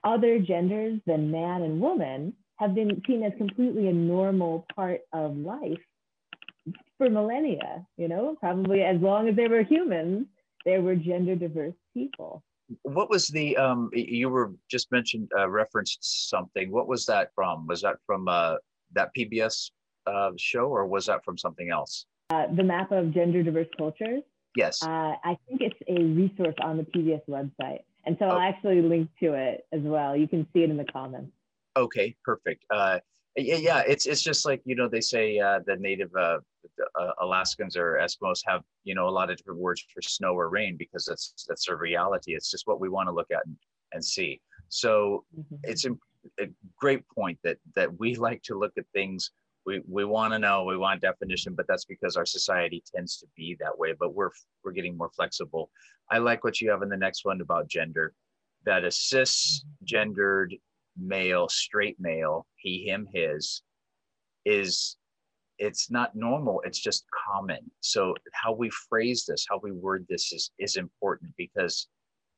other 0.06 0.40
genders 0.40 1.02
than 1.06 1.32
man 1.32 1.63
and 1.63 1.82
woman 1.82 2.34
have 2.58 2.74
been 2.74 3.02
seen 3.08 3.24
as 3.24 3.34
completely 3.38 3.88
a 3.88 3.93
normal 3.93 4.65
part 4.76 5.02
of 5.13 5.36
life 5.38 5.80
for 6.98 7.10
millennia, 7.10 7.86
you 7.98 8.08
know, 8.08 8.36
probably 8.39 8.82
as 8.82 9.00
long 9.00 9.30
as 9.30 9.36
they 9.36 9.48
were 9.48 9.63
humans, 9.63 10.26
they 10.65 10.80
were 10.80 10.96
gender 10.96 11.36
diverse 11.36 11.76
people. 11.93 12.43
What 12.82 13.10
was 13.10 13.28
the, 13.28 13.56
um, 13.56 13.89
you 13.93 14.30
were 14.30 14.52
just 14.70 14.91
mentioned, 14.91 15.32
uh, 15.38 15.50
referenced 15.50 16.30
something. 16.30 16.72
What 16.72 16.88
was 16.88 17.06
that 17.06 17.30
from? 17.34 17.65
Was 17.67 17.82
that 17.82 17.96
from 18.06 18.28
uh, 18.28 18.56
that 18.93 19.12
PBS 19.17 19.72
uh, 20.06 20.32
show 20.38 20.65
or 20.65 20.86
was 20.86 21.06
that 21.06 21.24
from 21.24 21.38
something 21.38 21.70
else? 21.70 22.06
Uh, 22.30 22.48
the 22.54 22.63
map 22.63 22.91
of 22.91 23.13
gender 23.13 23.43
diverse 23.43 23.67
cultures. 23.78 24.24
Yes. 24.56 24.84
Uh, 24.84 25.13
I 25.24 25.38
think 25.48 25.62
it's 25.62 25.80
a 25.88 26.04
resource 26.04 26.56
on 26.62 26.78
the 26.78 26.84
PBS 26.84 27.22
website. 27.30 27.82
And 28.06 28.17
so 28.20 28.26
oh. 28.26 28.30
I'll 28.30 28.39
actually 28.39 28.82
link 28.82 29.10
to 29.22 29.34
it 29.34 29.65
as 29.72 29.82
well. 29.82 30.15
You 30.15 30.28
can 30.28 30.48
see 30.52 30.63
it 30.63 30.70
in 30.70 30.78
the 30.78 30.86
comments. 30.86 31.32
Okay, 31.78 32.16
perfect. 32.26 32.66
Uh, 32.72 33.00
yeah, 33.36 33.56
yeah, 33.56 33.84
it's 33.88 34.08
it's 34.08 34.24
just 34.24 34.46
like 34.46 34.62
you 34.66 34.76
know 34.76 34.88
they 34.88 35.02
say 35.02 35.38
uh, 35.38 35.60
the 35.66 35.76
native 35.76 36.10
uh, 36.16 36.40
uh, 37.00 37.12
Alaskans 37.22 37.78
or 37.78 38.00
Eskimos 38.02 38.40
have 38.48 38.63
you 38.84 38.96
know 38.96 39.08
a 39.08 39.12
lot 39.12 39.30
of 39.30 39.38
different 39.38 39.60
words 39.60 39.86
for 39.94 40.02
snow 40.02 40.34
or 40.34 40.50
rain 40.50 40.76
because 40.76 41.06
that's 41.06 41.46
that's 41.48 41.68
their 41.68 41.78
reality. 41.78 42.34
It's 42.34 42.50
just 42.50 42.66
what 42.66 42.80
we 42.80 42.90
want 42.90 43.10
to 43.10 43.13
look 43.13 43.30
at 43.32 43.46
and, 43.46 43.56
and 43.94 44.04
see. 44.04 44.42
So 44.70 45.24
mm-hmm. 45.38 45.56
it's 45.63 45.86
a, 45.86 45.92
great 46.80 47.08
point 47.10 47.38
that 47.44 47.58
that 47.76 48.00
we 48.00 48.16
like 48.28 48.42
to 48.44 48.58
look 48.58 48.74
at 48.78 48.86
things. 48.92 49.32
We 49.68 49.82
we 49.88 50.04
want 50.04 50.34
to 50.34 50.40
know, 50.40 50.63
we 50.63 50.78
want 50.78 51.02
definition, 51.02 51.54
but 51.54 51.68
that's 51.68 51.86
because 51.86 52.16
our 52.16 52.26
society 52.26 52.84
tends 52.94 53.18
to 53.18 53.28
be 53.36 53.56
that 53.60 53.78
way. 53.78 53.94
But 54.00 54.16
we're 54.16 54.32
we're 54.63 54.72
getting 54.72 54.98
more 54.98 55.12
flexible. 55.16 55.70
I 56.10 56.18
like 56.18 56.44
what 56.44 56.60
you 56.60 56.72
have 56.72 56.82
in 56.82 56.90
the 56.90 56.98
next 56.98 57.24
one 57.24 57.42
about 57.42 57.68
gender. 57.68 58.13
That 58.66 58.84
a 58.84 58.88
cisgendered 58.88 60.58
male, 61.00 61.48
straight 61.50 61.98
male, 62.00 62.46
he, 62.56 62.86
him, 62.88 63.08
his, 63.14 63.62
is 64.46 64.98
it's 65.60 65.90
not 65.90 66.16
normal 66.16 66.62
it's 66.66 66.80
just 66.80 67.06
common. 67.28 67.60
So 67.82 68.16
how 68.34 68.54
we 68.54 68.70
phrase 68.90 69.26
this 69.28 69.46
how 69.50 69.60
we 69.62 69.72
word 69.72 70.06
this 70.08 70.32
is 70.32 70.52
is 70.60 70.76
important 70.76 71.34
because 71.38 71.88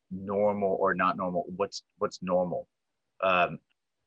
normal 0.10 0.78
or 0.80 0.96
not 0.96 1.18
normal 1.18 1.46
what's 1.56 1.84
what's 1.98 2.22
normal? 2.22 2.68
Um, 3.22 3.60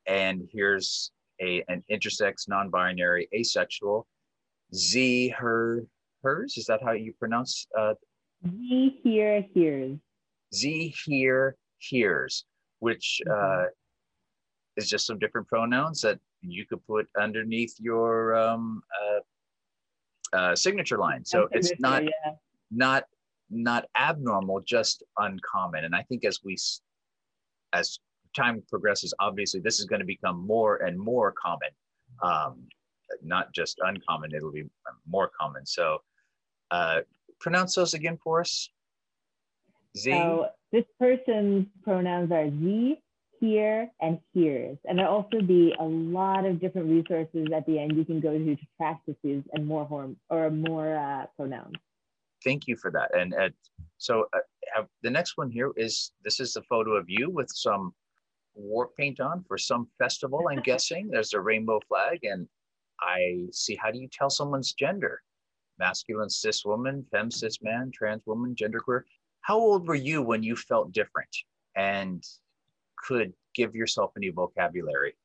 and 0.07 0.47
here's 0.51 1.11
a 1.41 1.63
an 1.67 1.83
intersex 1.91 2.47
non-binary 2.47 3.27
asexual 3.33 4.07
z 4.73 5.29
her 5.29 5.85
hers 6.23 6.57
is 6.57 6.65
that 6.65 6.81
how 6.83 6.91
you 6.91 7.13
pronounce 7.19 7.67
uh 7.77 7.93
z 8.47 8.99
here 9.03 9.45
hears 9.53 9.97
z 10.53 10.93
here 11.05 11.55
hears 11.79 12.45
which 12.79 13.21
mm-hmm. 13.27 13.63
uh 13.63 13.67
is 14.77 14.89
just 14.89 15.05
some 15.05 15.19
different 15.19 15.47
pronouns 15.47 16.01
that 16.01 16.19
you 16.41 16.65
could 16.65 16.85
put 16.85 17.07
underneath 17.19 17.75
your 17.79 18.35
um, 18.35 18.81
uh, 19.01 20.37
uh, 20.37 20.55
signature 20.55 20.97
line. 20.97 21.23
So 21.23 21.47
it's 21.51 21.71
not 21.79 22.03
yeah. 22.03 22.33
not 22.71 23.03
not 23.49 23.85
abnormal, 23.97 24.61
just 24.61 25.03
uncommon. 25.17 25.85
And 25.85 25.95
I 25.95 26.01
think 26.03 26.25
as 26.25 26.39
we 26.43 26.57
as 27.73 27.99
time 28.35 28.63
progresses, 28.69 29.13
obviously 29.19 29.59
this 29.59 29.79
is 29.79 29.85
going 29.85 29.99
to 29.99 30.05
become 30.05 30.45
more 30.45 30.77
and 30.77 30.97
more 30.97 31.31
common, 31.31 31.69
um, 32.23 32.67
not 33.23 33.53
just 33.53 33.79
uncommon. 33.83 34.33
It'll 34.33 34.51
be 34.51 34.65
more 35.07 35.29
common. 35.39 35.65
So 35.65 35.99
uh, 36.71 37.01
pronounce 37.39 37.75
those 37.75 37.93
again 37.93 38.17
for 38.23 38.41
us. 38.41 38.69
Z. 39.95 40.11
So 40.11 40.47
this 40.71 40.85
person's 40.99 41.67
pronouns 41.83 42.31
are 42.31 42.49
Z, 42.49 42.97
here 43.43 43.91
and 43.99 44.19
here's. 44.33 44.77
And 44.85 44.97
there'll 44.97 45.15
also 45.15 45.41
be 45.41 45.75
a 45.77 45.83
lot 45.83 46.45
of 46.45 46.61
different 46.61 46.87
resources 46.89 47.47
at 47.53 47.65
the 47.65 47.77
end 47.77 47.97
you 47.97 48.05
can 48.05 48.21
go 48.21 48.37
to 48.37 48.55
to 48.55 48.67
practices 48.77 49.43
and 49.51 49.67
more 49.67 49.85
horm 49.85 50.15
or 50.29 50.49
more 50.49 50.95
uh, 50.95 51.25
pronouns. 51.35 51.75
Thank 52.41 52.67
you 52.67 52.77
for 52.77 52.89
that. 52.91 53.13
And 53.13 53.33
uh, 53.33 53.49
so 53.97 54.27
uh, 54.33 54.83
the 55.01 55.09
next 55.09 55.35
one 55.35 55.51
here 55.51 55.71
is 55.75 56.13
this 56.23 56.39
is 56.39 56.55
a 56.55 56.61
photo 56.63 56.91
of 56.95 57.09
you 57.09 57.29
with 57.29 57.49
some 57.53 57.93
war 58.55 58.89
paint 58.97 59.19
on 59.19 59.43
for 59.45 59.57
some 59.57 59.87
festival. 59.97 60.47
I'm 60.49 60.61
guessing 60.61 61.09
there's 61.09 61.33
a 61.33 61.41
rainbow 61.41 61.81
flag, 61.89 62.19
and 62.23 62.47
I 63.01 63.47
see. 63.51 63.75
How 63.75 63.91
do 63.91 63.99
you 63.99 64.07
tell 64.07 64.29
someone's 64.29 64.71
gender? 64.71 65.21
Masculine 65.79 66.29
cis 66.29 66.63
woman, 66.63 67.05
femme 67.11 67.31
cis 67.31 67.61
man, 67.61 67.91
trans 67.93 68.21
woman, 68.25 68.55
genderqueer. 68.55 69.01
How 69.41 69.57
old 69.57 69.85
were 69.85 69.95
you 69.95 70.21
when 70.21 70.43
you 70.43 70.55
felt 70.55 70.93
different? 70.93 71.35
And 71.75 72.23
could 73.05 73.33
give 73.55 73.75
yourself 73.75 74.11
a 74.15 74.19
new 74.19 74.31
vocabulary? 74.33 75.15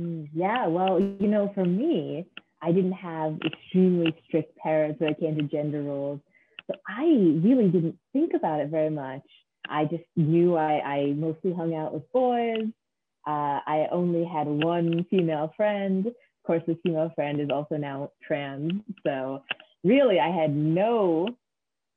Mm, 0.00 0.28
yeah, 0.34 0.66
well, 0.66 1.00
you 1.00 1.28
know, 1.28 1.50
for 1.54 1.64
me, 1.64 2.26
I 2.62 2.72
didn't 2.72 2.92
have 2.92 3.38
extremely 3.44 4.14
strict 4.26 4.56
parents 4.58 5.00
when 5.00 5.10
it 5.10 5.20
came 5.20 5.36
to 5.36 5.42
gender 5.42 5.82
roles. 5.82 6.20
So 6.66 6.74
I 6.88 7.04
really 7.04 7.68
didn't 7.68 7.98
think 8.12 8.32
about 8.34 8.60
it 8.60 8.70
very 8.70 8.90
much 8.90 9.22
I 9.68 9.84
just 9.84 10.04
knew 10.16 10.56
I, 10.56 10.80
I 10.80 11.06
mostly 11.12 11.52
hung 11.52 11.74
out 11.74 11.94
with 11.94 12.10
boys. 12.12 12.66
Uh, 13.26 13.60
I 13.66 13.88
only 13.90 14.24
had 14.24 14.46
one 14.46 15.04
female 15.10 15.52
friend. 15.56 16.06
Of 16.06 16.12
course, 16.46 16.62
this 16.66 16.76
female 16.82 17.10
friend 17.14 17.40
is 17.40 17.50
also 17.52 17.76
now 17.76 18.12
trans. 18.26 18.72
So 19.04 19.42
really, 19.82 20.20
I 20.20 20.28
had 20.28 20.54
no 20.54 21.28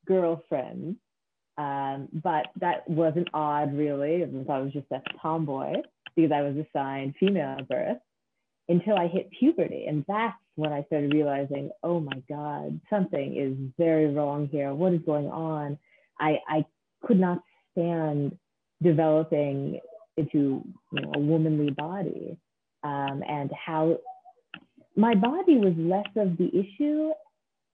girlfriends. 0.07 0.97
Um, 1.59 2.07
but 2.23 2.45
that 2.61 2.89
wasn't 2.89 3.27
odd, 3.33 3.73
really. 3.77 4.23
I 4.23 4.43
thought 4.45 4.63
was 4.63 4.73
just 4.73 4.89
a 4.91 5.01
tomboy 5.21 5.73
because 6.15 6.31
I 6.31 6.41
was 6.41 6.55
assigned 6.55 7.15
female 7.19 7.57
at 7.59 7.67
birth 7.67 7.97
until 8.69 8.95
I 8.95 9.07
hit 9.07 9.29
puberty. 9.37 9.85
And 9.87 10.05
that's 10.07 10.37
when 10.55 10.71
I 10.71 10.83
started 10.83 11.13
realizing, 11.13 11.69
oh 11.83 11.99
my 11.99 12.23
God, 12.29 12.79
something 12.89 13.35
is 13.35 13.57
very 13.77 14.07
wrong 14.07 14.47
here. 14.49 14.73
What 14.73 14.93
is 14.93 15.01
going 15.05 15.27
on? 15.27 15.77
I, 16.17 16.37
I 16.47 16.65
could 17.05 17.19
not 17.19 17.39
stand 17.73 18.37
developing 18.81 19.81
into 20.15 20.63
you 20.93 21.01
know, 21.01 21.11
a 21.15 21.19
womanly 21.19 21.71
body 21.71 22.37
um, 22.83 23.21
and 23.27 23.51
how 23.51 23.97
my 24.95 25.13
body 25.13 25.57
was 25.57 25.73
less 25.77 26.07
of 26.15 26.37
the 26.37 26.47
issue 26.47 27.11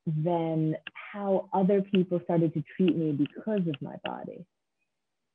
than 0.07 0.75
how 1.15 1.47
other 1.53 1.81
people 1.81 2.19
started 2.25 2.53
to 2.53 2.63
treat 2.75 2.95
me 2.95 3.13
because 3.13 3.61
of 3.67 3.81
my 3.81 3.95
body. 4.03 4.45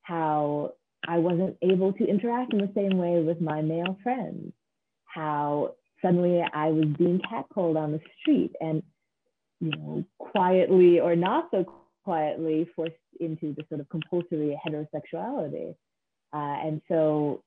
How 0.03 0.73
I 1.09 1.19
wasn't 1.19 1.57
able 1.63 1.95
to 1.95 2.05
interact 2.07 2.53
in 2.53 2.59
the 2.59 2.71
same 2.75 2.99
way 2.99 3.23
with 3.23 3.41
my 3.41 3.63
male 3.63 3.97
friends. 4.03 4.53
How 5.07 5.75
suddenly 6.03 6.43
I 6.53 6.67
was 6.69 6.85
being 6.99 7.21
catcalled 7.21 7.79
on 7.79 7.93
the 7.93 8.01
street 8.21 8.53
and, 8.61 8.83
you 9.61 9.71
know, 9.71 10.05
quietly 10.19 11.01
or 11.01 11.17
not 11.17 11.49
so 11.51 11.65
quietly 12.05 12.69
forced 12.77 12.95
into 13.19 13.55
the 13.55 13.65
sort 13.71 13.81
of 13.81 13.89
compulsory 13.89 14.61
heterosexuality. 14.63 15.75
Uh, 16.33 16.57
and 16.67 16.83
so 16.89 17.43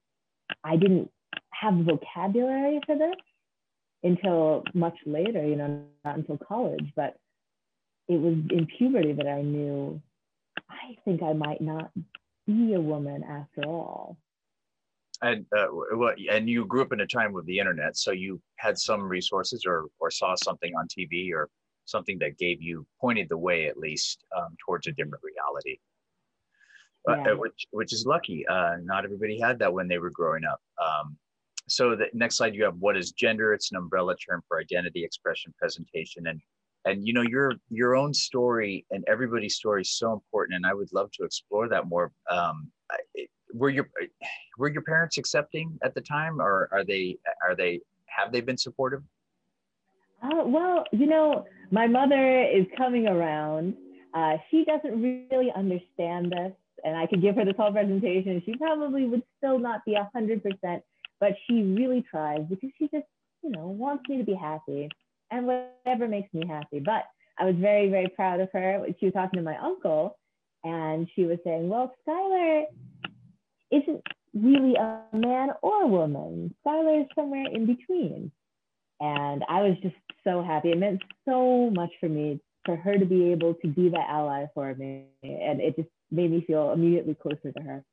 I 0.63 0.75
didn't 0.75 1.11
have 1.51 1.75
vocabulary 1.75 2.79
for 2.87 2.97
this 2.97 3.15
until 4.01 4.63
much 4.73 4.97
later, 5.05 5.45
you 5.45 5.55
know, 5.55 5.83
not 6.03 6.17
until 6.17 6.37
college, 6.37 6.91
but 6.95 7.15
it 8.07 8.19
was 8.19 8.35
in 8.49 8.67
puberty 8.77 9.13
that 9.13 9.27
I 9.27 9.41
knew 9.41 10.01
I 10.69 10.95
think 11.05 11.23
I 11.23 11.33
might 11.33 11.61
not 11.61 11.91
be 12.45 12.73
a 12.73 12.81
woman 12.81 13.23
after 13.23 13.63
all. 13.65 14.17
And 15.21 15.45
uh, 15.57 15.67
well, 15.93 16.13
and 16.29 16.49
you 16.49 16.65
grew 16.65 16.81
up 16.81 16.91
in 16.91 16.99
a 16.99 17.07
time 17.07 17.31
with 17.31 17.45
the 17.45 17.57
internet, 17.57 17.95
so 17.95 18.11
you 18.11 18.41
had 18.57 18.77
some 18.77 19.03
resources, 19.03 19.63
or 19.65 19.85
or 19.99 20.11
saw 20.11 20.35
something 20.35 20.73
on 20.75 20.87
TV, 20.87 21.31
or 21.33 21.49
something 21.85 22.17
that 22.19 22.37
gave 22.37 22.61
you 22.61 22.85
pointed 22.99 23.29
the 23.29 23.37
way 23.37 23.67
at 23.67 23.77
least 23.77 24.25
um, 24.35 24.55
towards 24.65 24.87
a 24.87 24.91
different 24.91 25.23
reality. 25.23 25.77
Uh, 27.07 27.15
yeah. 27.17 27.31
Uh, 27.31 27.37
which 27.37 27.67
which 27.71 27.93
is 27.93 28.05
lucky. 28.05 28.45
Uh, 28.47 28.75
not 28.83 29.05
everybody 29.05 29.39
had 29.39 29.59
that 29.59 29.71
when 29.71 29.87
they 29.87 29.97
were 29.97 30.11
growing 30.11 30.43
up. 30.43 30.59
Um, 30.83 31.17
so 31.69 31.95
the 31.95 32.07
next 32.13 32.35
slide 32.35 32.53
you 32.53 32.65
have 32.65 32.75
what 32.75 32.97
is 32.97 33.11
gender? 33.11 33.53
It's 33.53 33.71
an 33.71 33.77
umbrella 33.77 34.15
term 34.17 34.43
for 34.47 34.59
identity, 34.59 35.05
expression, 35.05 35.53
presentation, 35.57 36.27
and 36.27 36.41
and 36.85 37.05
you 37.07 37.13
know 37.13 37.21
your 37.21 37.53
your 37.69 37.95
own 37.95 38.13
story 38.13 38.85
and 38.91 39.03
everybody's 39.07 39.55
story 39.55 39.81
is 39.81 39.91
so 39.91 40.13
important, 40.13 40.55
and 40.55 40.65
I 40.65 40.73
would 40.73 40.91
love 40.93 41.11
to 41.13 41.23
explore 41.23 41.67
that 41.69 41.87
more. 41.87 42.11
Um, 42.29 42.71
were 43.53 43.69
your 43.69 43.89
were 44.57 44.69
your 44.69 44.81
parents 44.81 45.17
accepting 45.17 45.77
at 45.83 45.93
the 45.93 46.01
time, 46.01 46.41
or 46.41 46.69
are 46.71 46.83
they 46.83 47.17
are 47.47 47.55
they 47.55 47.81
have 48.05 48.31
they 48.31 48.41
been 48.41 48.57
supportive? 48.57 49.03
Uh, 50.21 50.45
well, 50.45 50.85
you 50.91 51.05
know, 51.05 51.45
my 51.71 51.87
mother 51.87 52.43
is 52.43 52.65
coming 52.77 53.07
around. 53.07 53.75
Uh, 54.13 54.37
she 54.49 54.63
doesn't 54.63 55.01
really 55.01 55.51
understand 55.55 56.31
this 56.31 56.53
and 56.83 56.97
I 56.97 57.07
could 57.07 57.21
give 57.21 57.35
her 57.35 57.45
this 57.45 57.55
whole 57.57 57.71
presentation, 57.71 58.41
she 58.45 58.55
probably 58.55 59.05
would 59.05 59.23
still 59.37 59.59
not 59.59 59.85
be 59.85 59.95
a 59.95 60.09
hundred 60.13 60.43
percent, 60.43 60.83
but 61.19 61.33
she 61.47 61.63
really 61.63 62.03
tries 62.09 62.41
because 62.49 62.69
she 62.77 62.87
just, 62.89 63.05
you 63.41 63.51
know, 63.51 63.67
wants 63.67 64.03
me 64.09 64.17
to 64.17 64.23
be 64.23 64.33
happy 64.33 64.89
and 65.31 65.47
whatever 65.47 66.07
makes 66.07 66.33
me 66.33 66.47
happy. 66.47 66.79
But 66.79 67.03
I 67.39 67.45
was 67.45 67.55
very, 67.55 67.89
very 67.89 68.07
proud 68.09 68.39
of 68.39 68.49
her. 68.53 68.85
She 68.99 69.05
was 69.07 69.13
talking 69.13 69.37
to 69.37 69.43
my 69.43 69.57
uncle 69.57 70.17
and 70.63 71.07
she 71.15 71.25
was 71.25 71.39
saying, 71.43 71.67
well, 71.69 71.93
Skylar 72.07 72.63
isn't 73.71 74.01
really 74.33 74.75
a 74.75 75.01
man 75.13 75.49
or 75.61 75.83
a 75.83 75.87
woman. 75.87 76.53
Skylar 76.65 77.01
is 77.01 77.07
somewhere 77.15 77.45
in 77.51 77.65
between. 77.65 78.31
And 78.99 79.43
I 79.49 79.61
was 79.61 79.77
just 79.81 79.95
so 80.23 80.43
happy. 80.43 80.71
It 80.71 80.77
meant 80.77 81.01
so 81.27 81.69
much 81.71 81.91
for 81.99 82.07
me 82.07 82.39
for 82.65 82.77
her 82.77 82.97
to 82.97 83.05
be 83.05 83.31
able 83.31 83.55
to 83.55 83.67
be 83.67 83.89
that 83.89 84.07
ally 84.07 84.45
for 84.53 84.73
me. 84.75 85.05
And 85.23 85.59
it 85.59 85.75
just 85.75 85.89
made 86.11 86.31
me 86.31 86.43
feel 86.45 86.71
immediately 86.71 87.15
closer 87.15 87.51
to 87.51 87.61
her. 87.61 87.83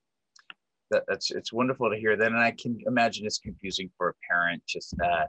That, 0.90 1.04
that's 1.08 1.30
it's 1.30 1.52
wonderful 1.52 1.88
to 1.90 1.96
hear 1.96 2.16
that, 2.16 2.26
and 2.26 2.36
I 2.36 2.50
can 2.50 2.78
imagine 2.86 3.24
it's 3.24 3.38
confusing 3.38 3.90
for 3.96 4.08
a 4.08 4.14
parent 4.28 4.62
just 4.66 4.94
uh, 5.00 5.26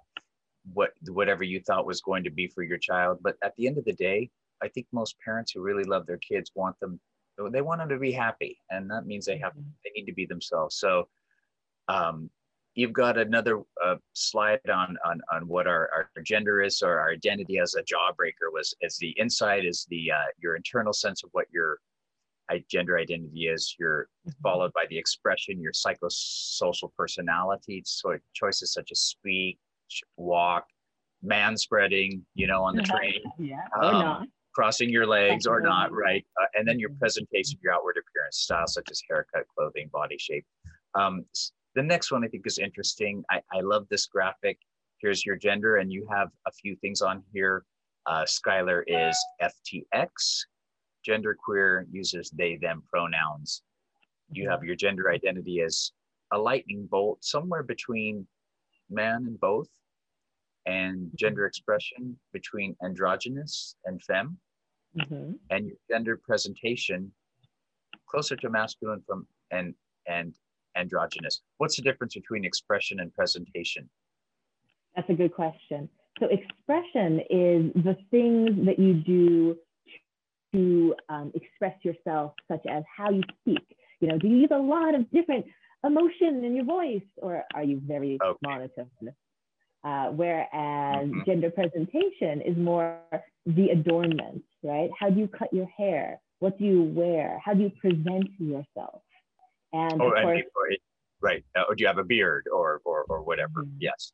what 0.74 0.92
whatever 1.10 1.44
you 1.44 1.60
thought 1.60 1.86
was 1.86 2.02
going 2.02 2.24
to 2.24 2.30
be 2.30 2.48
for 2.48 2.64
your 2.64 2.78
child. 2.78 3.20
But 3.22 3.36
at 3.44 3.56
the 3.56 3.68
end 3.68 3.78
of 3.78 3.86
the 3.86 3.94
day, 3.94 4.30
I 4.62 4.68
think 4.68 4.88
most 4.92 5.16
parents 5.24 5.52
who 5.52 5.62
really 5.62 5.84
love 5.84 6.06
their 6.06 6.18
kids 6.18 6.52
want 6.56 6.80
them 6.80 7.00
they 7.52 7.62
want 7.62 7.80
them 7.80 7.90
to 7.90 7.98
be 7.98 8.12
happy, 8.12 8.60
and 8.70 8.90
that 8.92 9.06
means 9.06 9.26
they 9.26 9.40
have 9.40 9.54
mm-hmm. 9.54 9.70
they 9.84 9.92
need 9.96 10.06
to 10.06 10.14
be 10.14 10.26
themselves. 10.26 10.78
So. 10.78 11.08
Um, 11.88 12.30
you've 12.74 12.94
got 12.94 13.18
another 13.18 13.60
uh, 13.84 13.96
slide 14.14 14.62
on, 14.70 14.96
on 15.04 15.20
on 15.34 15.46
what 15.48 15.68
our, 15.68 15.90
our 15.94 16.24
gender 16.24 16.62
is 16.62 16.82
or 16.82 17.00
our 17.00 17.12
identity 17.12 17.58
as 17.58 17.76
a 17.76 17.82
jawbreaker 17.82 18.50
was 18.54 18.74
as 18.82 18.98
the 18.98 19.14
inside 19.18 19.66
is 19.66 19.86
the 19.90 20.10
uh, 20.10 20.30
your 20.38 20.56
internal 20.56 20.94
sense 20.94 21.22
of 21.24 21.30
what 21.34 21.48
your 21.52 21.80
gender 22.70 22.98
identity 22.98 23.48
is. 23.48 23.76
You're 23.80 24.08
mm-hmm. 24.28 24.42
followed 24.42 24.74
by 24.74 24.86
the 24.90 24.98
expression, 24.98 25.62
your 25.62 25.72
psychosocial 25.72 26.92
personality, 26.98 27.84
so 27.86 28.18
choices 28.34 28.74
such 28.74 28.92
as 28.92 29.02
speak, 29.02 29.58
walk, 30.18 30.66
man 31.22 31.58
spreading, 31.58 32.26
you 32.36 32.48
know, 32.48 32.64
on 32.64 32.76
the 32.76 32.84
train. 32.84 33.22
yeah, 33.40 33.66
or 33.76 33.86
um, 33.86 33.94
not. 33.94 34.28
Crossing 34.54 34.90
your 34.90 35.08
legs 35.08 35.46
or 35.46 35.62
not, 35.62 35.94
right? 35.94 36.26
Uh, 36.42 36.46
and 36.56 36.68
then 36.68 36.78
your 36.78 36.90
mm-hmm. 36.90 37.00
presentation, 37.00 37.58
your 37.64 37.74
outward 37.74 37.96
appearance, 37.98 38.40
style 38.40 38.68
such 38.68 38.92
as 38.92 39.02
haircut, 39.10 39.46
clothing, 39.56 39.90
body 39.94 40.18
shape. 40.20 40.46
Um, 40.94 41.26
the 41.76 41.84
next 41.84 42.12
one 42.12 42.26
I 42.26 42.28
think 42.28 42.46
is 42.46 42.58
interesting. 42.58 43.24
I, 43.30 43.42
I 43.54 43.62
love 43.62 43.88
this 43.90 44.08
graphic. 44.08 44.58
Here's 45.00 45.26
your 45.26 45.38
gender, 45.38 45.78
and 45.78 45.92
you 45.92 46.06
have 46.12 46.30
a 46.48 46.52
few 46.52 46.76
things 46.78 47.02
on 47.02 47.24
here. 47.34 47.64
Uh, 48.06 48.26
Skylar 48.26 48.84
is 48.88 49.18
FTX, 49.42 50.46
genderqueer 51.08 51.86
uses 51.92 52.30
they, 52.32 52.58
them 52.58 52.84
pronouns. 52.92 53.64
You 54.32 54.50
have 54.50 54.64
your 54.64 54.76
gender 54.76 55.12
identity 55.12 55.62
as 55.62 55.92
a 56.32 56.38
lightning 56.38 56.88
bolt 56.90 57.24
somewhere 57.24 57.64
between 57.64 58.28
man 58.90 59.26
and 59.28 59.40
both, 59.40 59.68
and 60.66 61.10
gender 61.16 61.46
expression 61.46 62.18
between 62.34 62.76
androgynous 62.84 63.76
and 63.86 64.02
femme, 64.04 64.38
mm-hmm. 64.98 65.32
and 65.50 65.68
your 65.68 65.78
gender 65.90 66.18
presentation 66.24 67.12
closer 68.08 68.36
to 68.36 68.50
masculine 68.50 69.02
from 69.08 69.28
and 69.52 69.74
and 70.08 70.36
androgynous. 70.76 71.42
What's 71.58 71.76
the 71.76 71.82
difference 71.82 72.14
between 72.14 72.46
expression 72.46 73.00
and 73.00 73.14
presentation? 73.14 73.90
That's 74.96 75.10
a 75.10 75.14
good 75.14 75.34
question. 75.34 75.90
So 76.20 76.28
expression 76.28 77.20
is 77.30 77.84
the 77.84 77.96
things 78.12 78.66
that 78.66 78.78
you 78.78 78.94
do 78.94 79.58
to 80.54 80.96
um, 81.10 81.32
express 81.34 81.76
yourself, 81.84 82.34
such 82.50 82.62
as 82.70 82.84
how 82.96 83.10
you 83.10 83.24
speak. 83.42 83.78
You 84.02 84.10
know, 84.10 84.18
do 84.18 84.28
you 84.28 84.38
use 84.38 84.50
a 84.52 84.58
lot 84.58 84.96
of 84.96 85.10
different 85.12 85.46
emotion 85.86 86.44
in 86.44 86.56
your 86.56 86.66
voice, 86.66 87.02
or 87.18 87.44
are 87.56 87.64
you 87.64 87.82
very 87.86 88.18
okay. 88.24 88.38
monotone? 88.44 88.90
Uh, 89.84 90.08
whereas 90.10 91.08
mm-hmm. 91.08 91.22
gender 91.26 91.50
presentation 91.50 92.42
is 92.42 92.56
more 92.56 93.00
the 93.46 93.70
adornment, 93.70 94.44
right? 94.64 94.90
How 95.00 95.10
do 95.10 95.20
you 95.20 95.28
cut 95.28 95.52
your 95.52 95.68
hair? 95.76 96.20
What 96.40 96.60
do 96.60 96.66
you 96.66 96.84
wear? 96.84 97.42
How 97.44 97.54
do 97.54 97.64
you 97.64 97.72
present 97.82 98.30
yourself? 98.38 99.02
And 99.74 100.02
oh, 100.02 100.12
of 100.12 100.22
course, 100.22 100.42
and, 100.70 100.78
right. 101.22 101.44
Uh, 101.56 101.64
or 101.68 101.76
do 101.76 101.82
you 101.82 101.88
have 101.88 101.98
a 101.98 102.04
beard 102.04 102.48
or 102.54 102.82
or, 102.86 103.06
or 103.10 103.22
whatever? 103.24 103.64
Mm-hmm. 103.64 103.78
Yes. 103.80 104.14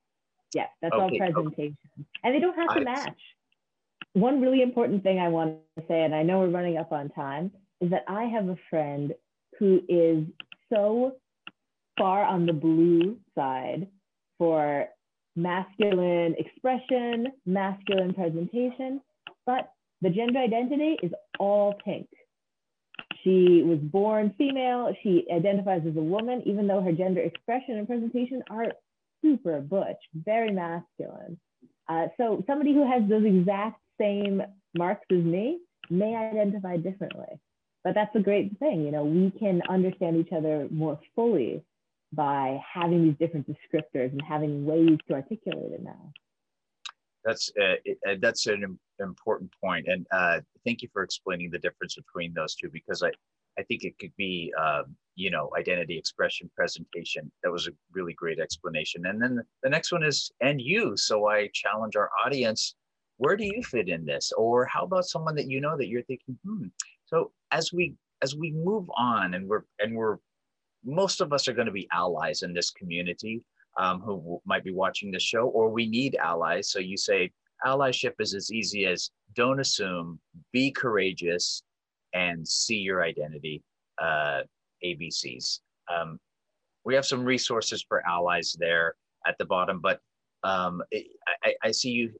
Yes, 0.53 0.69
that's 0.81 0.93
okay, 0.93 1.01
all 1.01 1.09
presentation. 1.17 1.77
Okay. 1.99 2.07
And 2.23 2.33
they 2.33 2.39
don't 2.39 2.55
have 2.55 2.69
to 2.69 2.81
I, 2.81 2.83
match 2.83 3.19
one 4.17 4.41
really 4.41 4.63
important 4.63 5.03
thing 5.03 5.19
I 5.19 5.27
want 5.27 5.57
to 5.77 5.83
say, 5.87 6.03
and 6.03 6.15
I 6.15 6.23
know 6.23 6.39
we're 6.39 6.49
running 6.49 6.77
up 6.77 6.91
on 6.91 7.09
time, 7.09 7.51
is 7.81 7.91
that 7.91 8.03
I 8.07 8.23
have 8.23 8.49
a 8.49 8.57
friend 8.69 9.13
who 9.59 9.81
is 9.87 10.23
so 10.73 11.13
far 11.97 12.23
on 12.23 12.45
the 12.47 12.53
blue 12.53 13.17
side 13.35 13.87
for 14.39 14.87
masculine 15.37 16.35
expression, 16.37 17.27
masculine 17.45 18.13
presentation, 18.13 18.99
but 19.45 19.71
the 20.01 20.09
gender 20.09 20.39
identity 20.39 20.97
is 21.01 21.11
all 21.39 21.75
pink. 21.85 22.07
She 23.23 23.63
was 23.63 23.79
born 23.79 24.33
female. 24.37 24.93
She 25.03 25.25
identifies 25.31 25.83
as 25.87 25.95
a 25.95 26.01
woman, 26.01 26.41
even 26.45 26.67
though 26.67 26.81
her 26.81 26.91
gender 26.91 27.21
expression 27.21 27.77
and 27.77 27.87
presentation 27.87 28.43
are 28.49 28.71
super 29.23 29.61
butch, 29.61 29.97
very 30.13 30.51
masculine. 30.51 31.39
Uh, 31.87 32.07
so 32.17 32.43
somebody 32.47 32.73
who 32.73 32.89
has 32.89 33.07
those 33.07 33.25
exact 33.25 33.79
same 33.99 34.41
marks 34.77 35.05
as 35.11 35.23
me 35.23 35.59
may 35.89 36.15
identify 36.15 36.77
differently. 36.77 37.39
but 37.83 37.93
that's 37.93 38.15
a 38.15 38.19
great 38.19 38.57
thing. 38.59 38.83
You 38.83 38.91
know, 38.91 39.05
we 39.05 39.31
can 39.39 39.61
understand 39.69 40.17
each 40.17 40.33
other 40.33 40.67
more 40.71 40.99
fully 41.15 41.63
by 42.13 42.59
having 42.73 43.03
these 43.03 43.15
different 43.19 43.47
descriptors 43.47 44.11
and 44.11 44.21
having 44.21 44.65
ways 44.65 44.97
to 45.07 45.13
articulate 45.13 45.71
it 45.71 45.83
now. 45.83 46.11
That's 47.25 47.51
uh, 47.59 48.09
uh, 48.09 48.15
that's 48.21 48.47
an 48.47 48.79
important 49.01 49.51
point, 49.61 49.87
and 49.87 50.07
uh, 50.11 50.39
thank 50.65 50.81
you 50.81 50.87
for 50.93 51.03
explaining 51.03 51.51
the 51.51 51.59
difference 51.59 51.95
between 51.95 52.33
those 52.33 52.55
two 52.55 52.69
because 52.71 53.03
I, 53.03 53.09
I 53.59 53.63
think 53.63 53.83
it 53.83 53.99
could 53.99 54.15
be 54.17 54.53
um, 54.57 54.95
you 55.15 55.29
know 55.29 55.51
identity 55.57 55.97
expression 55.97 56.49
presentation. 56.55 57.29
That 57.43 57.51
was 57.51 57.67
a 57.67 57.71
really 57.91 58.13
great 58.13 58.39
explanation, 58.39 59.07
and 59.07 59.21
then 59.21 59.41
the 59.61 59.69
next 59.69 59.91
one 59.91 60.03
is 60.03 60.31
and 60.39 60.61
you. 60.61 60.95
So 60.95 61.27
I 61.27 61.49
challenge 61.53 61.97
our 61.97 62.09
audience: 62.25 62.75
where 63.17 63.35
do 63.35 63.43
you 63.43 63.61
fit 63.61 63.89
in 63.89 64.05
this, 64.05 64.31
or 64.37 64.65
how 64.65 64.85
about 64.85 65.05
someone 65.05 65.35
that 65.35 65.49
you 65.49 65.59
know 65.59 65.75
that 65.75 65.87
you're 65.87 66.03
thinking, 66.03 66.37
hmm. 66.45 66.67
So 67.07 67.31
as 67.51 67.73
we 67.73 67.95
as 68.21 68.35
we 68.35 68.51
move 68.51 68.89
on, 68.95 69.33
and 69.33 69.47
we're 69.47 69.63
and 69.79 69.95
we're 69.95 70.17
most 70.87 71.21
of 71.21 71.33
us 71.33 71.47
are 71.47 71.53
going 71.53 71.67
to 71.67 71.71
be 71.71 71.87
allies 71.91 72.41
in 72.41 72.53
this 72.53 72.71
community 72.71 73.43
um, 73.77 74.01
who 74.01 74.41
might 74.45 74.63
be 74.63 74.71
watching 74.73 75.11
the 75.11 75.19
show, 75.19 75.47
or 75.47 75.69
we 75.69 75.87
need 75.87 76.15
allies. 76.15 76.71
So 76.71 76.79
you 76.79 76.97
say 76.97 77.31
allyship 77.65 78.13
is 78.19 78.33
as 78.33 78.51
easy 78.51 78.85
as 78.85 79.11
don't 79.35 79.59
assume, 79.59 80.19
be 80.51 80.71
courageous, 80.71 81.61
and 82.13 82.47
see 82.47 82.77
your 82.77 83.03
identity. 83.03 83.61
Uh, 84.01 84.41
ABCs. 84.83 85.59
Um, 85.93 86.19
we 86.85 86.95
have 86.95 87.05
some 87.05 87.23
resources 87.23 87.83
for 87.87 88.05
allies 88.07 88.55
there 88.59 88.95
at 89.25 89.37
the 89.37 89.45
bottom, 89.45 89.79
but 89.81 89.99
um, 90.43 90.81
I, 91.43 91.55
I, 91.63 91.71
see 91.71 91.89
you 91.89 92.11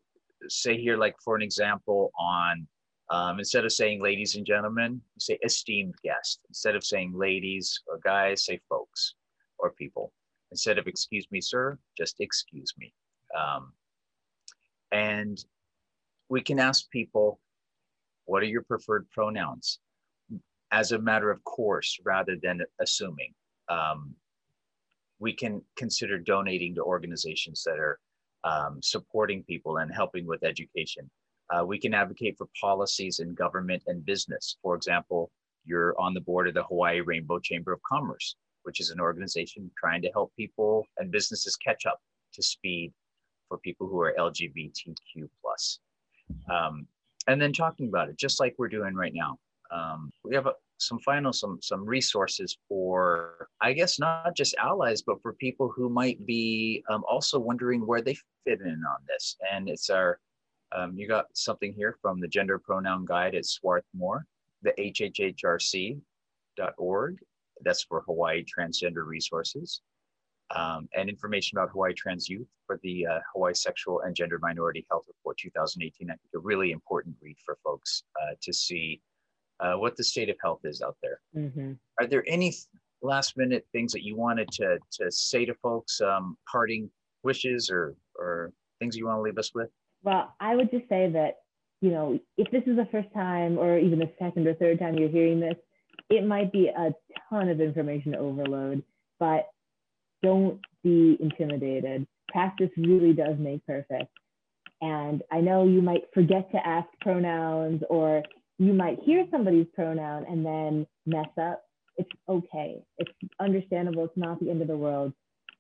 say 0.50 0.78
here, 0.78 0.98
like 0.98 1.16
for 1.24 1.36
an 1.36 1.42
example, 1.42 2.12
on 2.20 2.68
um, 3.10 3.40
instead 3.40 3.66
of 3.66 3.72
saying 3.72 4.02
ladies 4.02 4.36
and 4.36 4.46
gentlemen, 4.46 5.02
you 5.16 5.20
say 5.20 5.40
esteemed 5.44 5.96
guest. 6.04 6.42
Instead 6.50 6.76
of 6.76 6.84
saying 6.84 7.14
ladies 7.16 7.82
or 7.88 8.00
guys, 8.04 8.46
say 8.46 8.60
folks 8.70 9.16
or 9.60 9.72
people. 9.72 10.12
Instead 10.52 10.78
of 10.78 10.88
excuse 10.88 11.28
me, 11.32 11.42
sir, 11.42 11.78
just 11.98 12.20
excuse 12.20 12.74
me. 12.78 12.94
Um, 13.38 13.74
and 14.92 15.44
we 16.30 16.42
can 16.42 16.60
ask 16.60 16.90
people, 16.90 17.40
what 18.26 18.44
are 18.44 18.48
your 18.48 18.64
preferred 18.64 19.10
pronouns? 19.12 19.80
As 20.72 20.92
a 20.92 21.00
matter 21.00 21.32
of 21.32 21.44
course, 21.44 22.00
rather 22.04 22.36
than 22.42 22.62
assuming. 22.82 23.34
Um, 23.70 24.16
we 25.20 25.34
can 25.34 25.62
consider 25.76 26.20
donating 26.20 26.76
to 26.76 26.84
organizations 26.84 27.64
that 27.64 27.80
are 27.80 28.00
um, 28.44 28.80
supporting 28.84 29.44
people 29.44 29.78
and 29.78 29.94
helping 29.94 30.28
with 30.28 30.44
education. 30.44 31.10
Uh, 31.50 31.66
we 31.66 31.80
can 31.80 31.94
advocate 31.94 32.38
for 32.38 32.48
policies 32.60 33.20
in 33.20 33.34
government 33.34 33.84
and 33.88 34.06
business. 34.06 34.58
For 34.62 34.76
example, 34.76 35.32
you're 35.66 36.00
on 36.00 36.14
the 36.14 36.22
board 36.22 36.48
of 36.48 36.54
the 36.54 36.64
Hawaii 36.64 37.02
Rainbow 37.02 37.40
Chamber 37.40 37.72
of 37.74 37.82
Commerce, 37.84 38.36
which 38.64 38.80
is 38.80 38.90
an 38.90 39.00
organization 39.00 39.70
trying 39.78 40.02
to 40.02 40.12
help 40.12 40.34
people 40.36 40.86
and 40.98 41.12
businesses 41.12 41.56
catch 41.56 41.86
up 41.86 42.00
to 42.34 42.44
speed 42.44 42.94
for 43.48 43.58
people 43.60 43.88
who 43.88 44.00
are 44.02 44.16
LGBTQ 44.18 45.30
plus. 45.42 45.80
Um, 46.52 46.88
and 47.28 47.42
then 47.42 47.54
talking 47.54 47.88
about 47.88 48.10
it, 48.10 48.18
just 48.18 48.40
like 48.40 48.56
we're 48.58 48.68
doing 48.68 48.96
right 48.96 49.14
now. 49.14 49.38
Um, 49.72 50.12
we 50.24 50.36
have 50.36 50.48
a, 50.48 50.54
some 50.80 51.00
final 51.00 51.34
some 51.34 51.60
some 51.62 51.86
resources 51.86 52.58
for 52.70 53.50
I 53.62 53.74
guess 53.74 54.00
not 54.00 54.36
just 54.36 54.56
allies, 54.56 55.02
but 55.02 55.22
for 55.22 55.34
people 55.34 55.72
who 55.76 55.90
might 55.90 56.26
be 56.26 56.84
um, 56.90 57.04
also 57.10 57.40
wondering 57.40 57.86
where 57.86 58.02
they 58.02 58.16
fit 58.46 58.62
in 58.62 58.82
on 58.90 58.98
this. 59.08 59.36
And 59.52 59.68
it's 59.68 59.90
our 59.90 60.20
um, 60.76 60.98
you 60.98 61.08
got 61.08 61.26
something 61.34 61.74
here 61.74 61.98
from 62.02 62.20
the 62.20 62.28
Gender 62.28 62.60
Pronoun 62.60 63.06
Guide 63.06 63.36
at 63.36 63.46
Swarthmore, 63.46 64.26
the 64.62 64.74
hhhrc.org. 64.78 66.02
That's 67.62 67.84
for 67.84 68.02
Hawaii 68.02 68.44
Transgender 68.44 69.06
Resources. 69.06 69.82
Um, 70.56 70.88
and 70.96 71.10
information 71.10 71.58
about 71.58 71.72
Hawaii 71.72 71.94
Trans 71.94 72.30
Youth 72.30 72.48
for 72.66 72.80
the 72.82 73.06
uh, 73.06 73.20
Hawaii 73.34 73.54
Sexual 73.54 74.02
and 74.02 74.16
Gender 74.16 74.40
Minority 74.42 74.86
Health 74.90 75.04
Report 75.08 75.38
2018. 75.38 76.10
I 76.10 76.14
think 76.14 76.22
a 76.36 76.40
really 76.40 76.72
important 76.72 77.18
read 77.22 77.36
for 77.46 77.58
folks 77.64 78.04
uh, 78.22 78.36
to 78.42 78.54
see 78.54 79.02
uh, 79.60 79.74
what 79.74 79.98
the 79.98 80.04
state 80.04 80.30
of 80.30 80.38
health 80.42 80.62
is 80.64 80.82
out 80.82 80.96
there. 81.02 81.20
Mm-hmm. 81.36 81.74
Are 82.00 82.08
there 82.08 82.24
any 82.28 82.56
last 83.02 83.36
minute 83.36 83.68
things 83.74 83.92
that 83.92 84.04
you 84.04 84.16
wanted 84.16 84.50
to, 84.54 84.80
to 84.94 85.12
say 85.12 85.44
to 85.44 85.54
folks, 85.56 86.00
um, 86.00 86.38
parting 86.50 86.90
wishes 87.24 87.70
or, 87.70 87.96
or 88.18 88.54
things 88.80 88.96
you 88.96 89.08
want 89.08 89.18
to 89.18 89.22
leave 89.22 89.38
us 89.38 89.52
with? 89.54 89.70
Well, 90.08 90.34
I 90.40 90.56
would 90.56 90.72
just 90.72 90.88
say 90.88 91.10
that, 91.12 91.40
you 91.82 91.92
know, 91.92 92.18
if 92.38 92.50
this 92.50 92.64
is 92.66 92.78
the 92.78 92.88
first 92.94 93.10
time 93.14 93.58
or 93.58 93.78
even 93.78 94.00
the 94.00 94.10
second 94.18 94.48
or 94.48 94.54
third 94.54 94.80
time 94.80 94.98
you're 94.98 95.10
hearing 95.10 95.42
this, 95.42 95.56
it 96.10 96.26
might 96.26 96.50
be 96.54 96.70
a 96.70 96.96
ton 97.30 97.50
of 97.50 97.60
information 97.60 98.16
overload, 98.16 98.84
but 99.20 99.50
don't 100.24 100.62
be 100.82 101.18
intimidated. 101.20 102.08
Practice 102.30 102.70
really 102.78 103.12
does 103.12 103.38
make 103.38 103.66
perfect. 103.66 104.10
And 104.80 105.24
I 105.30 105.42
know 105.42 105.68
you 105.68 105.82
might 105.82 106.04
forget 106.14 106.50
to 106.54 106.66
ask 106.66 106.88
pronouns 107.02 107.82
or 107.90 108.24
you 108.60 108.72
might 108.72 109.00
hear 109.04 109.26
somebody's 109.30 109.68
pronoun 109.76 110.24
and 110.30 110.46
then 110.46 110.88
mess 111.06 111.28
up. 111.38 111.64
It's 111.98 112.10
okay. 112.30 112.82
It's 112.98 113.12
understandable. 113.42 114.06
It's 114.06 114.16
not 114.16 114.40
the 114.40 114.52
end 114.52 114.62
of 114.62 114.70
the 114.70 114.78
world. 114.78 115.12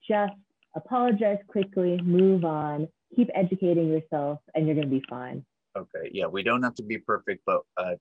Just 0.07 0.31
apologize 0.73 1.39
quickly, 1.49 1.99
move 2.01 2.45
on, 2.45 2.87
keep 3.15 3.29
educating 3.35 3.87
yourself 3.89 4.39
and 4.53 4.65
you're 4.65 4.75
going 4.75 4.89
to 4.89 4.95
be 4.99 5.03
fine. 5.09 5.45
Okay. 5.77 6.09
Yeah. 6.11 6.25
We 6.27 6.43
don't 6.43 6.63
have 6.63 6.75
to 6.75 6.83
be 6.83 6.97
perfect, 6.97 7.43
but 7.45 7.61
uh, 7.77 7.95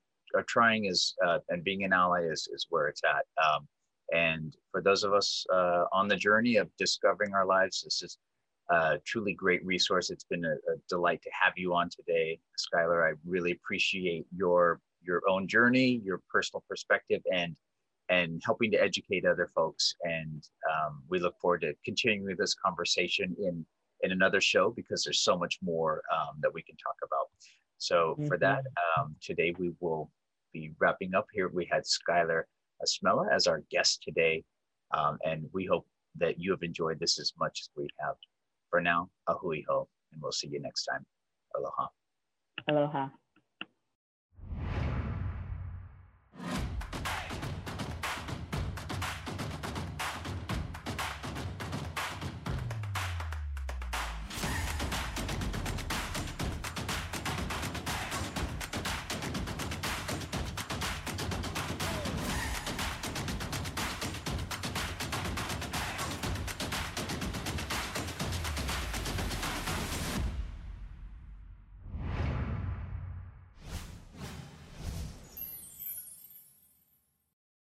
trying 0.47 0.87
is, 0.87 1.15
uh, 1.25 1.39
and 1.49 1.63
being 1.63 1.85
an 1.85 1.93
ally 1.93 2.23
is, 2.23 2.49
is 2.53 2.67
where 2.71 2.89
it's 2.89 3.03
at. 3.05 3.25
Um, 3.45 3.69
and 4.13 4.57
for 4.71 4.81
those 4.81 5.05
of 5.05 5.13
us 5.13 5.45
uh, 5.53 5.85
on 5.93 6.09
the 6.09 6.17
journey 6.17 6.57
of 6.57 6.69
discovering 6.79 7.35
our 7.35 7.47
lives, 7.47 7.83
this 7.83 8.03
is 8.03 8.19
a 8.71 8.99
truly 9.05 9.33
great 9.33 9.65
resource. 9.65 10.11
It's 10.11 10.25
been 10.25 10.45
a, 10.45 10.53
a 10.53 10.77
delight 10.89 11.23
to 11.23 11.31
have 11.41 11.55
you 11.57 11.75
on 11.75 11.89
today, 11.89 12.39
Skylar. 12.59 13.09
I 13.09 13.15
really 13.25 13.53
appreciate 13.53 14.27
your 14.35 14.81
your 15.03 15.23
own 15.29 15.47
journey, 15.47 16.01
your 16.05 16.21
personal 16.29 16.65
perspective, 16.69 17.23
and 17.33 17.57
and 18.09 18.43
helping 18.45 18.71
to 18.73 18.83
educate 18.83 19.25
other 19.25 19.51
folks. 19.55 19.95
And 20.03 20.43
um, 20.71 21.03
we 21.09 21.19
look 21.19 21.35
forward 21.41 21.63
to 21.63 21.75
continuing 21.85 22.37
this 22.39 22.55
conversation 22.55 23.35
in 23.39 23.65
in 24.07 24.13
another 24.13 24.41
show 24.41 24.71
because 24.71 25.03
there's 25.03 25.21
so 25.21 25.37
much 25.37 25.59
more 25.63 26.03
um, 26.15 26.37
that 26.41 26.55
we 26.55 26.63
can 26.63 26.77
talk 26.77 26.95
about. 27.05 27.27
So 27.79 28.15
mm-hmm. 28.15 28.29
for 28.29 28.39
that, 28.39 28.63
um, 28.97 29.17
today 29.21 29.53
we 29.59 29.73
will 29.81 30.11
be 30.53 30.73
wrapping 30.79 31.15
up 31.15 31.27
here. 31.33 31.49
We 31.49 31.69
had 31.71 31.83
Skylar 31.83 32.45
Asmela 32.83 33.27
as 33.35 33.47
our 33.47 33.63
guest 33.71 34.03
today, 34.03 34.45
um, 34.97 35.19
and 35.27 35.47
we 35.53 35.67
hope 35.67 35.87
that 36.19 36.39
you 36.39 36.53
have 36.53 36.63
enjoyed 36.63 36.99
this 37.01 37.19
as 37.19 37.33
much 37.39 37.61
as 37.63 37.69
we 37.77 37.89
have. 38.01 38.15
For 38.71 38.81
now, 38.81 39.11
a 39.27 39.35
hui 39.35 39.65
ho, 39.69 39.89
and 40.13 40.23
we'll 40.23 40.33
see 40.33 40.49
you 40.49 40.61
next 40.61 40.85
time. 40.85 41.05
Aloha. 41.57 41.87
Aloha. 42.69 43.09